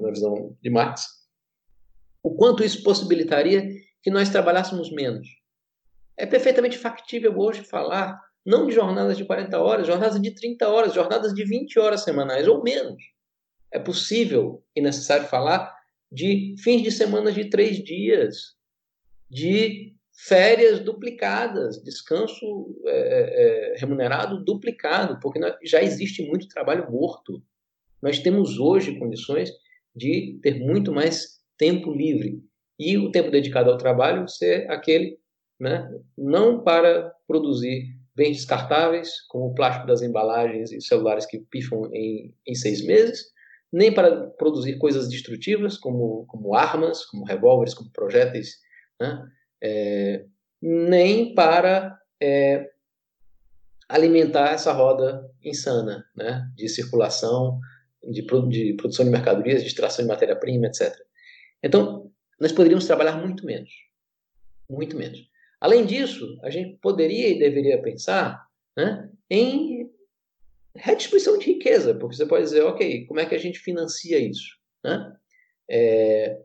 na 0.00 0.10
visão 0.10 0.56
de 0.60 0.70
Marx, 0.70 1.06
o 2.22 2.34
quanto 2.34 2.62
isso 2.62 2.82
possibilitaria 2.82 3.66
que 4.02 4.10
nós 4.10 4.28
trabalhássemos 4.28 4.92
menos. 4.92 5.26
É 6.16 6.26
perfeitamente 6.26 6.76
factível 6.76 7.36
hoje 7.38 7.64
falar 7.64 8.20
não 8.44 8.66
de 8.66 8.74
jornadas 8.74 9.16
de 9.16 9.24
40 9.24 9.58
horas, 9.58 9.86
jornadas 9.86 10.20
de 10.20 10.34
30 10.34 10.68
horas, 10.68 10.94
jornadas 10.94 11.32
de 11.32 11.44
20 11.44 11.78
horas 11.78 12.02
semanais 12.02 12.46
ou 12.46 12.62
menos 12.62 13.02
é 13.72 13.78
possível 13.78 14.62
e 14.76 14.80
necessário 14.80 15.26
falar 15.26 15.74
de 16.10 16.54
fins 16.62 16.82
de 16.82 16.92
semana 16.92 17.32
de 17.32 17.46
três 17.48 17.82
dias, 17.82 18.54
de 19.30 19.91
férias 20.12 20.80
duplicadas, 20.80 21.82
descanso 21.82 22.76
é, 22.86 22.90
é, 22.90 23.74
é, 23.74 23.76
remunerado 23.78 24.44
duplicado, 24.44 25.18
porque 25.20 25.40
já 25.64 25.82
existe 25.82 26.26
muito 26.26 26.48
trabalho 26.48 26.90
morto. 26.90 27.42
Nós 28.00 28.18
temos 28.18 28.58
hoje 28.58 28.98
condições 28.98 29.50
de 29.94 30.38
ter 30.42 30.58
muito 30.60 30.92
mais 30.92 31.40
tempo 31.56 31.92
livre 31.92 32.42
e 32.78 32.98
o 32.98 33.10
tempo 33.10 33.30
dedicado 33.30 33.70
ao 33.70 33.78
trabalho 33.78 34.28
ser 34.28 34.70
aquele, 34.70 35.18
né, 35.58 35.88
não 36.16 36.62
para 36.62 37.12
produzir 37.26 37.96
bens 38.14 38.38
descartáveis, 38.38 39.22
como 39.28 39.46
o 39.46 39.54
plástico 39.54 39.86
das 39.86 40.02
embalagens 40.02 40.70
e 40.72 40.80
celulares 40.80 41.24
que 41.24 41.38
pifam 41.50 41.88
em, 41.92 42.34
em 42.46 42.54
seis 42.54 42.84
meses, 42.84 43.32
nem 43.72 43.92
para 43.92 44.28
produzir 44.30 44.76
coisas 44.76 45.08
destrutivas, 45.08 45.78
como, 45.78 46.26
como 46.26 46.54
armas, 46.54 47.06
como 47.06 47.24
revólveres, 47.24 47.72
como 47.72 47.90
projéteis, 47.90 48.56
né? 49.00 49.24
É, 49.62 50.24
nem 50.60 51.34
para 51.34 51.98
é, 52.20 52.68
alimentar 53.88 54.52
essa 54.52 54.72
roda 54.72 55.30
insana 55.42 56.04
né? 56.16 56.48
de 56.56 56.68
circulação, 56.68 57.60
de, 58.02 58.22
de 58.22 58.74
produção 58.74 59.04
de 59.04 59.10
mercadorias, 59.10 59.62
de 59.62 59.68
extração 59.68 60.04
de 60.04 60.08
matéria-prima, 60.08 60.66
etc. 60.66 60.94
Então, 61.62 62.10
nós 62.40 62.52
poderíamos 62.52 62.86
trabalhar 62.86 63.16
muito 63.16 63.46
menos. 63.46 63.70
Muito 64.68 64.96
menos. 64.96 65.20
Além 65.60 65.86
disso, 65.86 66.38
a 66.42 66.50
gente 66.50 66.76
poderia 66.78 67.28
e 67.28 67.38
deveria 67.38 67.80
pensar 67.80 68.44
né, 68.76 69.08
em 69.30 69.88
redistribuição 70.74 71.38
de 71.38 71.46
riqueza, 71.52 71.94
porque 71.94 72.16
você 72.16 72.26
pode 72.26 72.44
dizer, 72.44 72.62
ok, 72.62 73.06
como 73.06 73.20
é 73.20 73.26
que 73.26 73.34
a 73.34 73.38
gente 73.38 73.58
financia 73.58 74.18
isso? 74.18 74.56
Né? 74.82 75.16
É, 75.70 76.40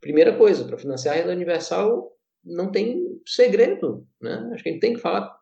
primeira 0.00 0.36
coisa, 0.36 0.64
para 0.64 0.78
financiar 0.78 1.14
a 1.14 1.18
renda 1.18 1.32
universal 1.32 2.13
não 2.44 2.70
tem 2.70 3.20
segredo. 3.26 4.06
Né? 4.20 4.50
Acho 4.52 4.62
que 4.62 4.68
a 4.68 4.72
gente 4.72 4.80
tem 4.80 4.94
que 4.94 5.00
falar 5.00 5.34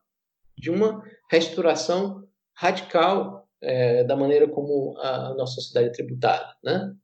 de 0.56 0.70
uma 0.70 1.02
reestruturação 1.30 2.26
radical 2.54 3.48
é, 3.60 4.04
da 4.04 4.16
maneira 4.16 4.48
como 4.48 4.96
a 4.98 5.34
nossa 5.34 5.54
sociedade 5.54 5.88
é 5.88 5.92
tributada. 5.92 6.54
Né? 6.62 6.94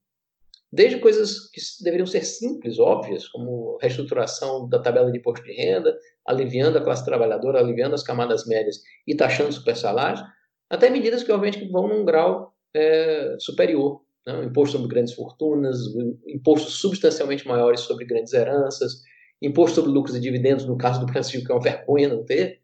Desde 0.70 0.98
coisas 0.98 1.48
que 1.50 1.60
deveriam 1.82 2.06
ser 2.06 2.24
simples, 2.24 2.78
óbvias, 2.78 3.26
como 3.28 3.78
reestruturação 3.80 4.68
da 4.68 4.78
tabela 4.78 5.10
de 5.10 5.18
imposto 5.18 5.44
de 5.44 5.52
renda, 5.52 5.96
aliviando 6.26 6.76
a 6.76 6.84
classe 6.84 7.04
trabalhadora, 7.04 7.58
aliviando 7.58 7.94
as 7.94 8.02
camadas 8.02 8.46
médias 8.46 8.82
e 9.06 9.16
taxando 9.16 9.52
super 9.52 9.74
salários, 9.76 10.22
até 10.68 10.90
medidas 10.90 11.22
que, 11.22 11.32
obviamente, 11.32 11.66
vão 11.70 11.88
num 11.88 12.04
grau 12.04 12.52
é, 12.74 13.36
superior. 13.38 14.02
Né? 14.26 14.44
Imposto 14.44 14.76
sobre 14.76 14.88
grandes 14.88 15.14
fortunas, 15.14 15.78
impostos 16.26 16.74
substancialmente 16.74 17.48
maiores 17.48 17.80
sobre 17.80 18.04
grandes 18.04 18.34
heranças, 18.34 19.02
imposto 19.40 19.76
sobre 19.76 19.90
lucros 19.90 20.16
e 20.16 20.20
dividendos, 20.20 20.66
no 20.66 20.76
caso 20.76 21.00
do 21.00 21.06
Brasil, 21.06 21.44
que 21.44 21.50
é 21.50 21.54
uma 21.54 21.62
vergonha 21.62 22.08
não 22.08 22.24
ter, 22.24 22.60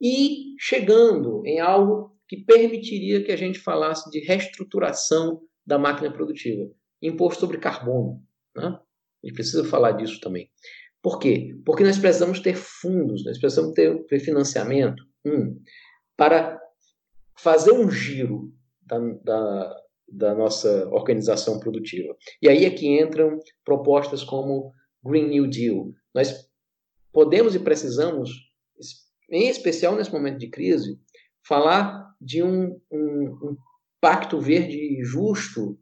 e 0.00 0.54
chegando 0.58 1.42
em 1.44 1.60
algo 1.60 2.14
que 2.28 2.44
permitiria 2.44 3.22
que 3.22 3.32
a 3.32 3.36
gente 3.36 3.58
falasse 3.58 4.10
de 4.10 4.20
reestruturação 4.20 5.40
da 5.66 5.78
máquina 5.78 6.12
produtiva. 6.12 6.70
Imposto 7.02 7.40
sobre 7.40 7.58
carbono. 7.58 8.22
Né? 8.56 8.66
A 8.66 9.26
gente 9.26 9.34
precisa 9.34 9.64
falar 9.64 9.92
disso 9.92 10.20
também. 10.20 10.50
Por 11.02 11.18
quê? 11.18 11.54
Porque 11.66 11.84
nós 11.84 11.98
precisamos 11.98 12.40
ter 12.40 12.54
fundos, 12.56 13.24
nós 13.24 13.38
precisamos 13.38 13.74
ter, 13.74 14.20
financiamento, 14.20 15.02
um, 15.24 15.60
para 16.16 16.58
fazer 17.38 17.72
um 17.72 17.90
giro 17.90 18.52
da, 18.82 18.98
da, 18.98 19.76
da 20.08 20.34
nossa 20.34 20.88
organização 20.88 21.60
produtiva. 21.60 22.16
E 22.40 22.48
aí 22.48 22.64
é 22.64 22.70
que 22.70 22.86
entram 22.86 23.38
propostas 23.64 24.24
como 24.24 24.72
Green 25.04 25.28
New 25.28 25.46
Deal. 25.46 25.92
Nós 26.14 26.48
podemos 27.12 27.54
e 27.54 27.58
precisamos, 27.58 28.30
em 29.30 29.48
especial 29.48 29.96
nesse 29.96 30.12
momento 30.12 30.38
de 30.38 30.48
crise, 30.48 30.98
falar 31.46 32.14
de 32.20 32.42
um, 32.42 32.80
um, 32.90 32.98
um 33.42 33.56
pacto 34.00 34.40
verde 34.40 35.02
justo 35.02 35.78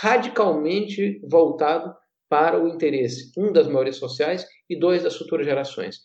radicalmente 0.00 1.20
voltado 1.28 1.94
para 2.28 2.58
o 2.58 2.68
interesse, 2.68 3.30
um, 3.36 3.52
das 3.52 3.66
maiorias 3.66 3.96
sociais 3.96 4.46
e 4.68 4.78
dois, 4.78 5.02
das 5.02 5.16
futuras 5.16 5.44
gerações. 5.44 6.00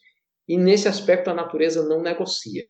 E 0.48 0.58
nesse 0.58 0.88
aspecto 0.88 1.30
a 1.30 1.34
natureza 1.34 1.88
não 1.88 2.02
negocia. 2.02 2.66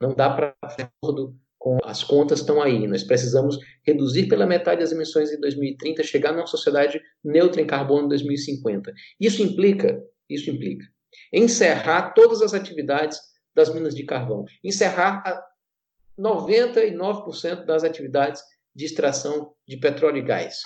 Não 0.00 0.14
dá 0.14 0.30
para 0.30 0.54
acordo 0.62 1.36
com 1.53 1.53
as 1.84 2.04
contas 2.04 2.40
estão 2.40 2.60
aí. 2.60 2.86
Nós 2.86 3.02
precisamos 3.02 3.58
reduzir 3.82 4.28
pela 4.28 4.46
metade 4.46 4.82
as 4.82 4.92
emissões 4.92 5.32
em 5.32 5.40
2030, 5.40 6.02
chegar 6.02 6.32
numa 6.32 6.46
sociedade 6.46 7.00
neutra 7.22 7.60
em 7.60 7.66
carbono 7.66 8.06
em 8.06 8.08
2050. 8.08 8.92
Isso 9.18 9.42
implica, 9.42 10.02
isso 10.28 10.50
implica 10.50 10.84
encerrar 11.32 12.12
todas 12.12 12.42
as 12.42 12.54
atividades 12.54 13.18
das 13.54 13.72
minas 13.72 13.94
de 13.94 14.04
carvão, 14.04 14.44
encerrar 14.62 15.22
99% 16.18 17.64
das 17.64 17.84
atividades 17.84 18.42
de 18.74 18.84
extração 18.84 19.52
de 19.66 19.76
petróleo 19.76 20.18
e 20.18 20.22
gás 20.22 20.60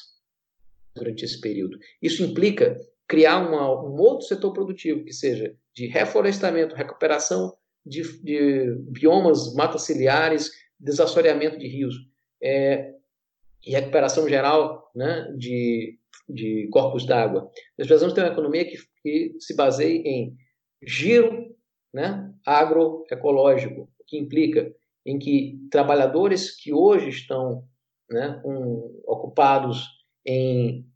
durante 0.95 1.25
esse 1.25 1.41
período. 1.41 1.79
Isso 2.03 2.23
implica 2.23 2.79
criar 3.07 3.39
uma, 3.39 3.71
um 3.83 3.97
outro 4.01 4.27
setor 4.27 4.53
produtivo 4.53 5.05
que 5.05 5.13
seja 5.13 5.55
de 5.75 5.87
reflorestamento, 5.87 6.75
recuperação 6.75 7.55
de, 7.85 8.03
de 8.23 8.75
biomas 8.91 9.55
mataciliares, 9.55 10.51
desassoreamento 10.79 11.59
de 11.59 11.67
rios 11.67 11.95
é, 12.43 12.95
e 13.65 13.73
recuperação 13.73 14.29
geral 14.29 14.91
né, 14.95 15.33
de, 15.37 15.99
de 16.29 16.69
corpos 16.71 17.07
d'água. 17.07 17.51
Nós 17.79 17.87
precisamos 17.87 18.15
ter 18.15 18.23
uma 18.23 18.33
economia 18.33 18.65
que, 18.65 18.77
que 19.03 19.37
se 19.41 19.55
baseie 19.57 20.03
em 20.05 20.37
giro 20.83 21.55
né, 21.93 22.33
agroecológico, 22.47 23.91
que 24.07 24.19
implica 24.19 24.73
em 25.05 25.19
que 25.19 25.59
trabalhadores 25.71 26.55
que 26.55 26.73
hoje 26.73 27.09
estão 27.09 27.65
né, 28.11 28.41
um, 28.45 29.01
ocupados 29.07 29.87
em, 30.25 30.87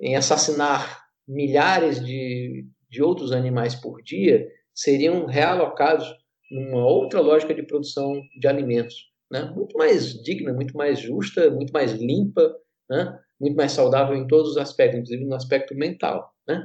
em 0.00 0.16
assassinar 0.16 1.02
milhares 1.26 2.04
de, 2.04 2.66
de 2.88 3.02
outros 3.02 3.32
animais 3.32 3.74
por 3.74 4.02
dia 4.02 4.46
seriam 4.74 5.26
realocados 5.26 6.12
numa 6.50 6.84
outra 6.84 7.20
lógica 7.20 7.54
de 7.54 7.62
produção 7.62 8.20
de 8.38 8.46
alimentos, 8.46 9.11
né? 9.32 9.50
muito 9.56 9.76
mais 9.78 10.12
digna, 10.22 10.52
muito 10.52 10.76
mais 10.76 11.00
justa, 11.00 11.50
muito 11.50 11.72
mais 11.72 11.92
limpa, 11.92 12.54
né? 12.88 13.18
muito 13.40 13.56
mais 13.56 13.72
saudável 13.72 14.14
em 14.14 14.26
todos 14.26 14.50
os 14.52 14.56
aspectos, 14.58 14.98
inclusive 14.98 15.24
no 15.24 15.34
aspecto 15.34 15.74
mental. 15.74 16.30
Né? 16.46 16.62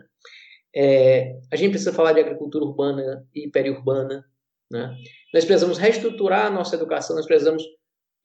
É, 0.75 1.39
a 1.51 1.55
gente 1.55 1.71
precisa 1.71 1.93
falar 1.93 2.11
de 2.11 2.19
agricultura 2.19 2.65
urbana 2.65 3.25
e 3.33 3.49
periurbana. 3.49 4.25
Né? 4.69 4.95
Nós 5.33 5.45
precisamos 5.45 5.77
reestruturar 5.77 6.47
a 6.47 6.51
nossa 6.51 6.75
educação, 6.75 7.15
nós 7.15 7.25
precisamos, 7.25 7.63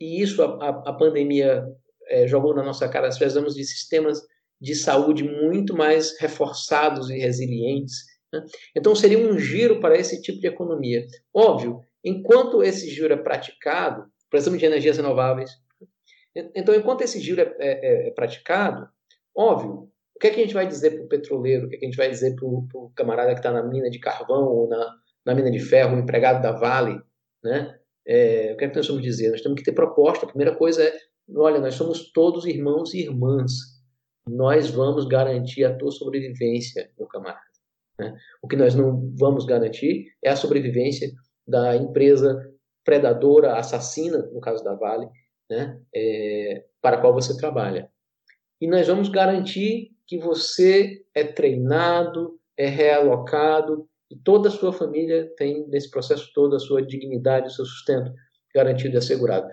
e 0.01 0.21
isso 0.21 0.43
a, 0.43 0.47
a, 0.47 0.69
a 0.91 0.93
pandemia 0.93 1.65
é, 2.09 2.27
jogou 2.27 2.53
na 2.53 2.65
nossa 2.65 2.89
cara, 2.89 3.07
nós 3.07 3.17
precisamos 3.17 3.55
de 3.55 3.65
sistemas 3.65 4.21
de 4.61 4.75
saúde 4.75 5.23
muito 5.23 5.77
mais 5.77 6.19
reforçados 6.21 7.11
e 7.11 7.19
resilientes. 7.19 7.95
Né? 8.33 8.45
Então, 8.77 8.95
seria 8.95 9.19
um 9.19 9.39
giro 9.39 9.81
para 9.81 9.97
esse 9.97 10.21
tipo 10.21 10.41
de 10.41 10.49
economia. 10.49 11.07
Óbvio, 11.33 11.81
enquanto 12.05 12.63
esse 12.63 12.91
giro 12.91 13.15
é 13.15 13.17
praticado, 13.17 14.11
precisamos 14.33 14.59
de 14.59 14.67
energias 14.67 14.97
renováveis. 14.97 15.51
Então, 16.35 16.75
enquanto 16.75 17.03
esse 17.03 17.21
giro 17.21 17.43
é, 17.43 17.55
é, 17.59 18.09
é 18.09 18.11
praticado, 18.11 18.89
óbvio, 19.37 19.91
o 20.17 20.19
que, 20.19 20.29
é 20.29 20.31
que 20.31 20.41
a 20.41 20.43
gente 20.43 20.55
vai 20.55 20.67
dizer 20.67 20.93
para 20.93 21.05
o 21.05 21.09
petroleiro, 21.09 21.67
o 21.67 21.69
que, 21.69 21.77
é 21.77 21.79
que 21.79 21.85
a 21.85 21.89
gente 21.89 21.97
vai 21.97 22.09
dizer 22.09 22.35
para 22.35 22.47
o 22.47 22.93
camarada 22.97 23.35
que 23.35 23.41
está 23.41 23.53
na 23.53 23.63
mina 23.63 23.91
de 23.91 23.99
carvão 23.99 24.45
ou 24.45 24.69
na, 24.69 24.97
na 25.27 25.35
mina 25.35 25.51
de 25.51 25.61
ferro, 25.61 25.97
o 25.97 25.99
empregado 25.99 26.43
da 26.43 26.53
Vale, 26.53 27.01
né? 27.45 27.79
É, 28.07 28.53
o 28.53 28.57
que 28.57 28.65
é 28.65 28.69
que 28.69 28.77
nós 28.77 28.89
vamos 28.89 29.03
dizer? 29.03 29.31
Nós 29.31 29.43
temos 29.43 29.59
que 29.59 29.65
ter 29.65 29.73
proposta. 29.73 30.25
A 30.25 30.29
primeira 30.29 30.57
coisa 30.57 30.83
é, 30.83 30.97
olha, 31.37 31.61
nós 31.61 31.75
somos 31.75 32.11
todos 32.11 32.47
irmãos 32.47 32.95
e 32.95 33.03
irmãs. 33.03 33.53
Nós 34.27 34.71
vamos 34.71 35.07
garantir 35.07 35.65
a 35.65 35.77
tua 35.77 35.93
sobrevivência, 35.93 36.91
meu 36.99 37.07
camarada. 37.07 37.41
Né? 37.99 38.17
O 38.43 38.49
que 38.49 38.57
nós 38.57 38.75
não 38.75 39.13
vamos 39.17 39.45
garantir 39.45 40.07
é 40.23 40.31
a 40.31 40.37
sobrevivência 40.37 41.13
da 41.47 41.77
empresa 41.77 42.52
predadora, 42.85 43.57
assassina, 43.57 44.19
no 44.33 44.41
caso 44.41 44.63
da 44.65 44.75
Vale, 44.75 45.09
né? 45.49 45.81
É, 45.95 46.65
para 46.81 46.97
a 46.97 47.01
qual 47.01 47.13
você 47.13 47.37
trabalha. 47.37 47.91
E 48.61 48.67
nós 48.67 48.87
vamos 48.87 49.09
garantir 49.09 49.91
que 50.07 50.19
você 50.19 51.05
é 51.15 51.25
treinado, 51.25 52.39
é 52.57 52.69
realocado 52.69 53.89
e 54.11 54.17
toda 54.17 54.49
a 54.49 54.53
sua 54.53 54.73
família 54.73 55.33
tem, 55.37 55.67
nesse 55.69 55.91
processo 55.91 56.31
todo, 56.35 56.55
a 56.55 56.61
sua 56.61 56.83
dignidade, 56.83 57.49
o 57.49 57.51
seu 57.51 57.65
sustento 57.65 58.13
garantido 58.55 58.95
e 58.95 58.99
assegurado. 58.99 59.49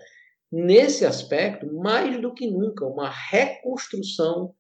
Nesse 0.52 1.06
aspecto, 1.06 1.72
mais 1.74 2.20
do 2.22 2.34
que 2.34 2.50
nunca, 2.50 2.86
uma 2.86 3.10
reconstrução 3.10 4.54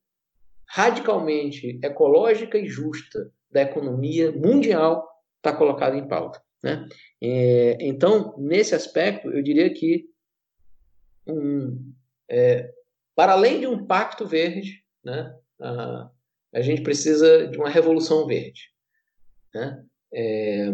radicalmente 0.68 1.80
ecológica 1.84 2.58
e 2.58 2.68
justa 2.68 3.32
da 3.52 3.64
economia 3.64 4.32
mundial 4.32 5.08
está 5.38 5.56
colocada 5.56 5.98
em 5.98 6.08
pauta. 6.08 6.42
Né? 6.63 6.88
É, 7.22 7.78
então, 7.80 8.36
nesse 8.38 8.76
aspecto, 8.76 9.30
eu 9.30 9.41
diria 9.41 9.74
que, 9.74 10.06
um, 11.28 11.93
é, 12.30 12.72
para 13.15 13.34
além 13.34 13.60
de 13.60 13.67
um 13.67 13.86
pacto 13.86 14.26
verde, 14.26 14.84
né, 15.04 15.36
a, 15.62 16.10
a 16.54 16.62
gente 16.62 16.82
precisa 16.82 17.48
de 17.48 17.58
uma 17.58 17.69
revolução 17.69 18.26
verde. 18.26 18.62
Né? 19.54 19.86
É, 20.13 20.69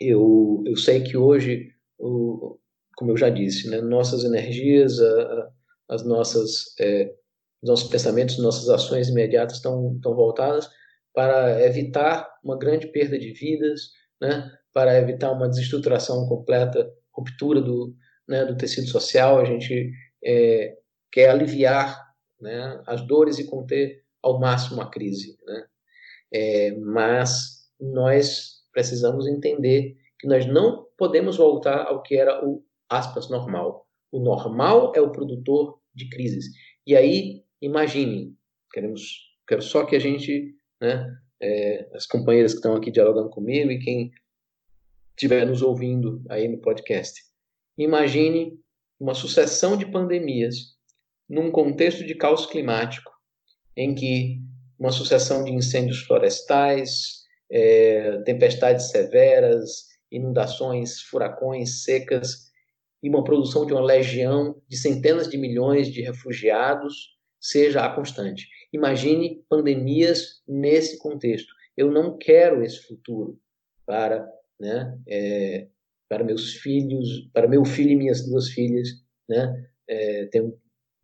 eu, 0.00 0.62
eu 0.66 0.76
sei 0.76 1.02
que 1.02 1.16
hoje, 1.16 1.72
o, 1.98 2.58
como 2.96 3.12
eu 3.12 3.16
já 3.16 3.28
disse, 3.28 3.68
né, 3.68 3.80
nossas 3.80 4.24
energias, 4.24 5.00
a, 5.00 5.50
as 5.88 6.04
nossas, 6.04 6.74
é, 6.80 7.14
os 7.62 7.68
nossos 7.68 7.88
pensamentos, 7.88 8.38
nossas 8.38 8.68
ações 8.68 9.08
imediatas 9.08 9.56
estão 9.56 9.98
voltadas 10.02 10.68
para 11.14 11.64
evitar 11.64 12.28
uma 12.44 12.58
grande 12.58 12.88
perda 12.88 13.18
de 13.18 13.32
vidas, 13.32 13.90
né, 14.20 14.50
para 14.72 14.98
evitar 14.98 15.32
uma 15.32 15.48
desestruturação 15.48 16.26
completa, 16.28 16.90
ruptura 17.12 17.60
do, 17.60 17.94
né, 18.28 18.44
do 18.44 18.56
tecido 18.56 18.86
social. 18.88 19.38
A 19.38 19.44
gente 19.44 19.92
é, 20.24 20.76
quer 21.10 21.30
aliviar 21.30 22.06
né, 22.40 22.82
as 22.86 23.06
dores 23.06 23.38
e 23.38 23.46
conter 23.46 24.04
ao 24.22 24.38
máximo 24.38 24.80
a 24.82 24.90
crise. 24.90 25.36
Né? 25.46 25.66
É, 26.32 26.72
mas 26.78 27.68
nós 27.80 28.56
precisamos 28.72 29.26
entender 29.26 29.96
que 30.18 30.26
nós 30.26 30.46
não 30.46 30.86
podemos 30.96 31.36
voltar 31.36 31.86
ao 31.86 32.02
que 32.02 32.16
era 32.16 32.44
o 32.44 32.64
aspas 32.88 33.28
normal. 33.28 33.86
O 34.10 34.20
normal 34.20 34.92
é 34.94 35.00
o 35.00 35.10
produtor 35.10 35.78
de 35.94 36.08
crises. 36.08 36.46
E 36.86 36.96
aí, 36.96 37.44
imagine, 37.60 38.34
queremos, 38.72 39.02
quero 39.46 39.62
só 39.62 39.84
que 39.84 39.96
a 39.96 39.98
gente, 39.98 40.54
né, 40.80 41.06
é, 41.40 41.88
as 41.94 42.06
companheiras 42.06 42.52
que 42.52 42.58
estão 42.58 42.74
aqui 42.74 42.90
dialogando 42.90 43.30
comigo 43.30 43.70
e 43.70 43.78
quem 43.78 44.10
estiver 45.10 45.46
nos 45.46 45.62
ouvindo 45.62 46.22
aí 46.28 46.48
no 46.48 46.58
podcast, 46.58 47.22
imagine 47.78 48.58
uma 48.98 49.14
sucessão 49.14 49.76
de 49.76 49.86
pandemias 49.86 50.76
num 51.28 51.50
contexto 51.50 52.04
de 52.04 52.14
caos 52.14 52.46
climático, 52.46 53.10
em 53.76 53.94
que 53.94 54.40
uma 54.78 54.92
sucessão 54.92 55.42
de 55.42 55.52
incêndios 55.52 56.02
florestais, 56.02 57.24
é, 57.50 58.22
tempestades 58.22 58.90
severas, 58.90 59.86
inundações, 60.10 61.00
furacões, 61.02 61.82
secas 61.82 62.50
e 63.02 63.08
uma 63.08 63.24
produção 63.24 63.66
de 63.66 63.72
uma 63.72 63.82
legião 63.82 64.60
de 64.68 64.76
centenas 64.76 65.28
de 65.28 65.36
milhões 65.36 65.88
de 65.88 66.02
refugiados 66.02 67.15
seja 67.40 67.84
a 67.84 67.94
constante. 67.94 68.48
Imagine 68.72 69.44
pandemias 69.48 70.42
nesse 70.46 70.98
contexto. 70.98 71.52
Eu 71.76 71.90
não 71.90 72.16
quero 72.16 72.62
esse 72.62 72.82
futuro 72.82 73.38
para, 73.84 74.26
né, 74.58 74.98
é, 75.08 75.68
para 76.08 76.24
meus 76.24 76.54
filhos, 76.54 77.28
para 77.32 77.48
meu 77.48 77.64
filho 77.64 77.90
e 77.90 77.96
minhas 77.96 78.26
duas 78.26 78.48
filhas, 78.48 78.88
né? 79.28 79.68
É, 79.88 80.26
tenho 80.26 80.58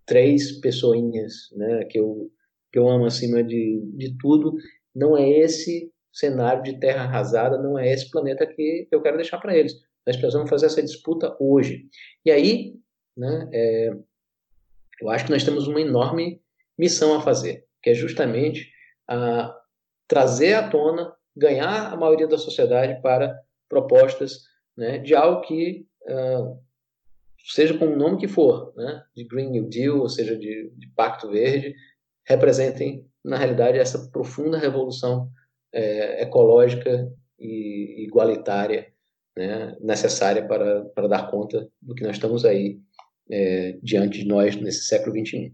três 0.04 0.60
pessoinhas, 0.60 1.50
né, 1.56 1.84
que 1.84 1.98
eu 1.98 2.30
que 2.72 2.78
eu 2.78 2.88
amo 2.88 3.04
acima 3.04 3.44
de, 3.44 3.82
de 3.94 4.16
tudo. 4.16 4.56
Não 4.94 5.16
é 5.16 5.28
esse 5.28 5.92
cenário 6.12 6.62
de 6.62 6.80
terra 6.80 7.02
arrasada, 7.02 7.58
não 7.58 7.78
é 7.78 7.92
esse 7.92 8.10
planeta 8.10 8.46
que 8.46 8.88
eu 8.90 9.02
quero 9.02 9.16
deixar 9.16 9.38
para 9.38 9.56
eles. 9.56 9.74
Nós 10.06 10.16
precisamos 10.16 10.48
fazer 10.48 10.66
essa 10.66 10.82
disputa 10.82 11.36
hoje. 11.38 11.86
E 12.24 12.30
aí, 12.30 12.74
né, 13.16 13.48
é, 13.52 13.90
eu 15.02 15.10
acho 15.10 15.24
que 15.24 15.32
nós 15.32 15.42
temos 15.42 15.66
uma 15.66 15.80
enorme 15.80 16.40
missão 16.78 17.16
a 17.16 17.20
fazer, 17.20 17.64
que 17.82 17.90
é 17.90 17.94
justamente 17.94 18.70
a 19.08 19.54
trazer 20.06 20.54
à 20.54 20.68
tona, 20.68 21.12
ganhar 21.36 21.92
a 21.92 21.96
maioria 21.96 22.28
da 22.28 22.38
sociedade 22.38 23.00
para 23.02 23.36
propostas 23.68 24.44
né, 24.76 24.98
de 24.98 25.14
algo 25.14 25.40
que, 25.40 25.86
uh, 26.02 26.56
seja 27.44 27.76
com 27.76 27.86
o 27.86 27.96
nome 27.96 28.18
que 28.18 28.28
for, 28.28 28.72
né, 28.76 29.02
de 29.16 29.24
Green 29.24 29.50
New 29.50 29.68
Deal, 29.68 29.98
ou 29.98 30.08
seja, 30.08 30.36
de, 30.36 30.70
de 30.76 30.86
Pacto 30.94 31.30
Verde, 31.30 31.74
representem, 32.24 33.04
na 33.24 33.36
realidade, 33.36 33.78
essa 33.78 34.10
profunda 34.10 34.56
revolução 34.56 35.28
é, 35.72 36.22
ecológica 36.22 37.10
e 37.38 38.04
igualitária 38.04 38.92
né, 39.36 39.76
necessária 39.80 40.46
para, 40.46 40.84
para 40.86 41.08
dar 41.08 41.30
conta 41.30 41.68
do 41.80 41.94
que 41.94 42.02
nós 42.02 42.12
estamos 42.12 42.44
aí 42.44 42.78
é, 43.32 43.78
diante 43.82 44.18
de 44.18 44.26
nós 44.26 44.54
nesse 44.56 44.84
século 44.84 45.18
XXI. 45.18 45.52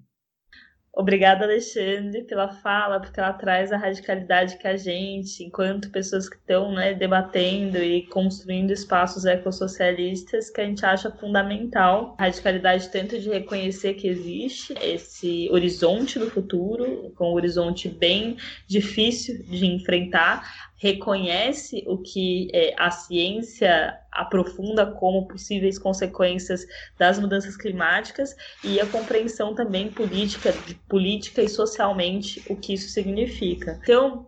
Obrigada, 0.93 1.45
Alexandre, 1.45 2.25
pela 2.25 2.49
fala, 2.49 2.99
porque 2.99 3.21
ela 3.21 3.33
traz 3.33 3.71
a 3.71 3.77
radicalidade 3.77 4.59
que 4.59 4.67
a 4.67 4.77
gente, 4.77 5.45
enquanto 5.45 5.93
pessoas 5.93 6.29
que 6.29 6.35
estão 6.35 6.73
né, 6.73 6.93
debatendo 6.93 7.79
e 7.79 8.05
construindo 8.09 8.73
espaços 8.73 9.25
ecossocialistas, 9.25 10.51
que 10.51 10.61
a 10.61 10.65
gente 10.65 10.85
acha 10.85 11.09
fundamental. 11.09 12.17
A 12.19 12.25
radicalidade 12.25 12.89
tanto 12.89 13.17
de 13.17 13.29
reconhecer 13.29 13.95
que 13.95 14.09
existe 14.09 14.75
esse 14.83 15.49
horizonte 15.53 16.19
do 16.19 16.29
futuro, 16.29 17.13
com 17.15 17.31
um 17.31 17.35
horizonte 17.35 17.89
bem 17.89 18.37
difícil 18.67 19.41
de 19.45 19.67
enfrentar, 19.67 20.68
reconhece 20.79 21.85
o 21.87 21.99
que 21.99 22.49
é, 22.55 22.75
a 22.79 22.91
ciência 22.91 23.99
aprofunda 24.13 24.87
como 24.87 25.27
possíveis 25.27 25.79
consequências 25.79 26.65
das 26.97 27.19
mudanças 27.19 27.57
climáticas 27.57 28.35
e 28.63 28.81
a 28.81 28.87
compreensão 28.87 29.55
também 29.55 29.93
política, 29.93 30.65
política 30.89 31.43
e 31.43 31.49
socialmente 31.49 32.43
o 32.49 32.57
que 32.57 32.75
isso 32.75 32.89
significa. 32.91 33.79
Então, 33.83 34.27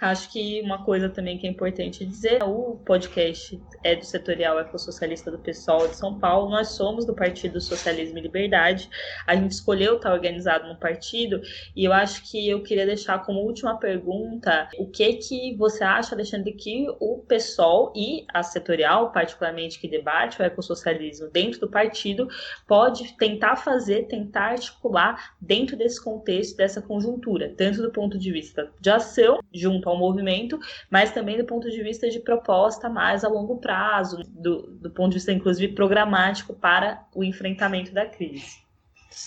Acho 0.00 0.32
que 0.32 0.60
uma 0.62 0.84
coisa 0.84 1.08
também 1.08 1.38
que 1.38 1.46
é 1.46 1.50
importante 1.50 2.04
dizer, 2.04 2.42
o 2.42 2.76
podcast 2.84 3.62
é 3.84 3.94
do 3.94 4.04
setorial 4.04 4.58
ecossocialista 4.58 5.30
do 5.30 5.38
PSOL 5.38 5.86
de 5.86 5.96
São 5.96 6.18
Paulo, 6.18 6.50
nós 6.50 6.70
somos 6.70 7.06
do 7.06 7.14
Partido 7.14 7.60
Socialismo 7.60 8.18
e 8.18 8.22
Liberdade, 8.22 8.90
a 9.24 9.36
gente 9.36 9.52
escolheu 9.52 9.96
estar 9.96 10.12
organizado 10.12 10.66
no 10.66 10.76
partido, 10.76 11.40
e 11.76 11.84
eu 11.84 11.92
acho 11.92 12.28
que 12.28 12.48
eu 12.48 12.62
queria 12.64 12.84
deixar 12.84 13.24
como 13.24 13.38
última 13.40 13.78
pergunta, 13.78 14.68
o 14.78 14.88
que 14.88 15.12
que 15.14 15.56
você 15.56 15.84
acha, 15.84 16.14
Alexandre, 16.14 16.52
que 16.52 16.86
o 16.98 17.18
PSOL 17.28 17.92
e 17.94 18.26
a 18.34 18.42
setorial, 18.42 19.12
particularmente 19.12 19.78
que 19.78 19.86
debate 19.86 20.42
o 20.42 20.44
ecossocialismo 20.44 21.30
dentro 21.30 21.60
do 21.60 21.70
partido, 21.70 22.28
pode 22.66 23.16
tentar 23.16 23.56
fazer, 23.56 24.08
tentar 24.08 24.50
articular 24.50 25.36
dentro 25.40 25.76
desse 25.76 26.02
contexto, 26.02 26.56
dessa 26.56 26.82
conjuntura, 26.82 27.54
tanto 27.56 27.80
do 27.80 27.92
ponto 27.92 28.18
de 28.18 28.32
vista 28.32 28.72
de 28.80 28.90
ação, 28.90 29.38
junto 29.52 29.84
junto 29.84 29.90
ao 29.94 30.00
movimento, 30.00 30.58
mas 30.90 31.12
também 31.12 31.38
do 31.38 31.44
ponto 31.44 31.70
de 31.70 31.82
vista 31.82 32.08
de 32.10 32.20
proposta 32.20 32.88
mais 32.88 33.24
a 33.24 33.28
longo 33.28 33.58
prazo, 33.58 34.18
do, 34.28 34.76
do 34.76 34.90
ponto 34.90 35.10
de 35.10 35.16
vista, 35.16 35.32
inclusive, 35.32 35.74
programático 35.74 36.54
para 36.54 37.06
o 37.14 37.24
enfrentamento 37.24 37.92
da 37.92 38.06
crise. 38.06 38.58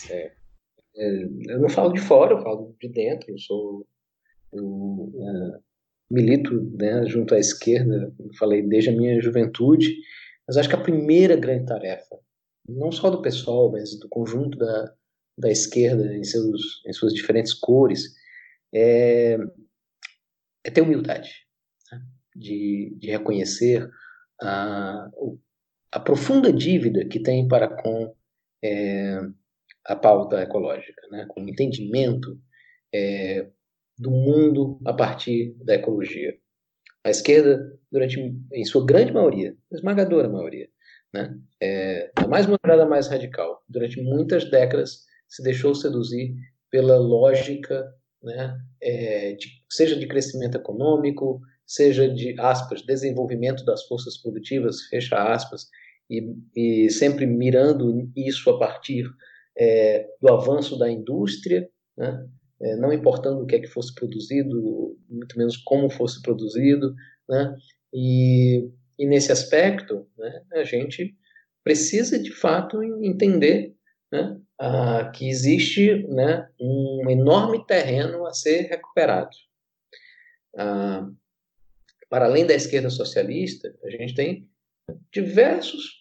É, 0.10 0.32
é, 0.96 1.24
eu 1.50 1.60
não 1.60 1.70
falo 1.70 1.94
de 1.94 2.02
fora, 2.02 2.34
eu 2.34 2.42
falo 2.42 2.76
de 2.82 2.90
dentro. 2.90 3.32
Eu 3.32 3.38
sou. 3.40 3.88
Eu, 4.52 5.12
é, 5.16 5.60
milito 6.10 6.54
né, 6.78 7.06
junto 7.06 7.36
à 7.36 7.40
esquerda, 7.40 8.14
falei, 8.40 8.62
desde 8.62 8.90
a 8.90 8.94
minha 8.94 9.22
juventude, 9.22 9.98
mas 10.48 10.56
acho 10.56 10.70
que 10.70 10.76
a 10.76 10.82
primeira 10.82 11.36
grande 11.36 11.66
tarefa, 11.66 12.18
não 12.68 12.92
só 12.92 13.10
do 13.10 13.22
pessoal, 13.22 13.70
mas 13.72 14.00
do 14.00 14.08
conjunto 14.08 14.58
da, 14.58 14.94
da 15.38 15.52
esquerda 15.52 16.16
em, 16.16 16.24
seus, 16.24 16.82
em 16.88 16.94
suas 16.94 17.14
diferentes 17.14 17.54
cores, 17.54 18.14
é 18.74 19.38
é 20.68 20.72
ter 20.72 20.82
humildade, 20.82 21.32
né? 21.92 22.02
de, 22.36 22.94
de 23.00 23.10
reconhecer 23.10 23.90
a, 24.42 25.10
a 25.94 26.00
profunda 26.00 26.52
dívida 26.52 27.06
que 27.06 27.22
tem 27.22 27.48
para 27.48 27.70
com 27.70 28.14
é, 28.62 29.20
a 29.86 29.96
pauta 29.96 30.42
ecológica, 30.42 31.02
né? 31.10 31.26
com 31.30 31.42
o 31.42 31.50
entendimento 31.50 32.38
é, 32.94 33.48
do 33.98 34.12
mundo 34.12 34.80
a 34.86 34.94
partir 34.94 35.56
da 35.64 35.76
ecologia. 35.76 36.38
A 37.02 37.10
esquerda, 37.10 37.80
durante, 37.90 38.20
em 38.52 38.66
sua 38.66 38.86
grande 38.86 39.14
maioria, 39.14 39.56
esmagadora 39.72 40.28
maioria, 40.28 40.68
né? 41.14 41.34
é, 41.64 42.12
a 42.14 42.28
mais 42.28 42.46
moderada, 42.46 42.84
a 42.84 42.90
mais 42.90 43.08
radical, 43.08 43.64
durante 43.70 44.02
muitas 44.02 44.50
décadas 44.52 45.06
se 45.30 45.42
deixou 45.42 45.74
seduzir 45.74 46.36
pela 46.70 46.98
lógica 46.98 47.88
né, 48.22 48.58
é, 48.82 49.34
de, 49.34 49.48
seja 49.70 49.96
de 49.96 50.08
crescimento 50.08 50.58
econômico, 50.58 51.40
seja 51.66 52.08
de, 52.10 52.40
aspas, 52.40 52.82
desenvolvimento 52.82 53.64
das 53.66 53.84
forças 53.86 54.18
produtivas, 54.18 54.84
fecha 54.84 55.16
aspas, 55.18 55.68
e, 56.10 56.34
e 56.56 56.90
sempre 56.90 57.26
mirando 57.26 58.10
isso 58.16 58.50
a 58.50 58.58
partir 58.58 59.06
é, 59.58 60.08
do 60.22 60.32
avanço 60.32 60.78
da 60.78 60.90
indústria, 60.90 61.70
né, 61.98 62.26
é, 62.62 62.76
não 62.76 62.92
importando 62.92 63.42
o 63.42 63.46
que 63.46 63.56
é 63.56 63.60
que 63.60 63.68
fosse 63.68 63.94
produzido, 63.94 64.98
muito 65.10 65.38
menos 65.38 65.58
como 65.58 65.90
fosse 65.90 66.22
produzido, 66.22 66.94
né, 67.30 67.56
e, 67.94 68.70
e 68.98 69.06
nesse 69.06 69.32
aspecto, 69.32 70.08
né, 70.18 70.42
a 70.54 70.64
gente 70.64 71.16
precisa 71.64 72.18
de 72.18 72.32
fato 72.32 72.82
entender 73.04 73.76
né, 74.12 74.40
ah, 74.60 75.12
que 75.14 75.30
existe 75.30 76.08
né, 76.08 76.50
um 76.60 77.10
enorme 77.10 77.66
terreno 77.66 78.26
a 78.26 78.34
ser 78.34 78.62
recuperado. 78.68 79.36
Ah, 80.58 81.08
para 82.10 82.26
além 82.26 82.46
da 82.46 82.54
esquerda 82.54 82.90
socialista, 82.90 83.74
a 83.84 83.90
gente 83.90 84.16
tem 84.16 84.50
diversos 85.12 85.98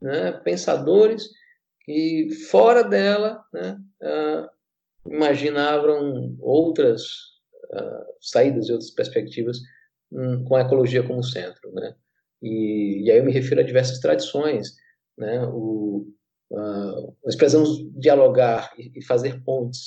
né, 0.00 0.32
pensadores 0.32 1.28
que, 1.84 2.30
fora 2.50 2.82
dela, 2.82 3.44
né, 3.52 3.78
ah, 4.02 4.50
imaginavam 5.06 6.36
outras 6.40 7.02
ah, 7.72 8.06
saídas 8.20 8.68
e 8.68 8.72
outras 8.72 8.90
perspectivas 8.90 9.58
hum, 10.10 10.44
com 10.44 10.56
a 10.56 10.62
ecologia 10.62 11.02
como 11.02 11.22
centro. 11.22 11.72
Né? 11.72 11.94
E, 12.42 13.04
e, 13.04 13.10
aí 13.10 13.18
eu 13.18 13.24
me 13.24 13.32
refiro 13.32 13.60
a 13.60 13.64
diversas 13.64 13.98
tradições. 13.98 14.76
Né? 15.16 15.44
O, 15.46 16.06
Uh, 16.52 17.16
nós 17.24 17.34
precisamos 17.34 17.78
dialogar 17.98 18.74
e, 18.78 18.92
e 18.98 19.02
fazer 19.02 19.42
pontes 19.42 19.86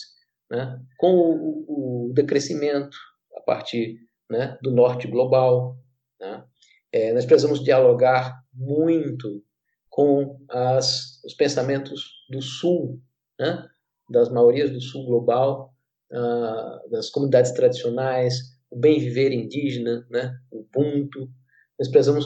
né, 0.50 0.80
com 0.98 1.14
o, 1.14 2.08
o, 2.08 2.14
decrescimento 2.14 2.98
a 3.38 3.42
partir 3.42 4.00
né, 4.30 4.58
do 4.64 4.72
norte 4.72 5.08
global. 5.08 5.78
Né? 6.20 6.44
É, 6.92 7.14
nós 7.14 7.24
precisamos 7.26 7.64
dialogar 7.64 8.44
muito 8.52 9.44
com 9.90 10.40
as, 10.50 11.24
os 11.24 11.36
pensamentos 11.36 12.26
do 12.30 12.42
sul, 12.42 13.00
né, 13.40 13.68
das 14.10 14.30
maiorias 14.30 14.72
do 14.72 14.82
sul 14.82 15.06
global, 15.06 15.74
uh, 16.12 16.90
das 16.90 17.10
comunidades 17.10 17.52
tradicionais, 17.52 18.56
o 18.70 18.78
bem 18.78 19.00
viver 19.00 19.32
indígena, 19.32 20.06
né, 20.10 20.36
o 20.52 20.62
Ubuntu. 20.62 21.30
Nós 21.80 21.90
precisamos 21.90 22.26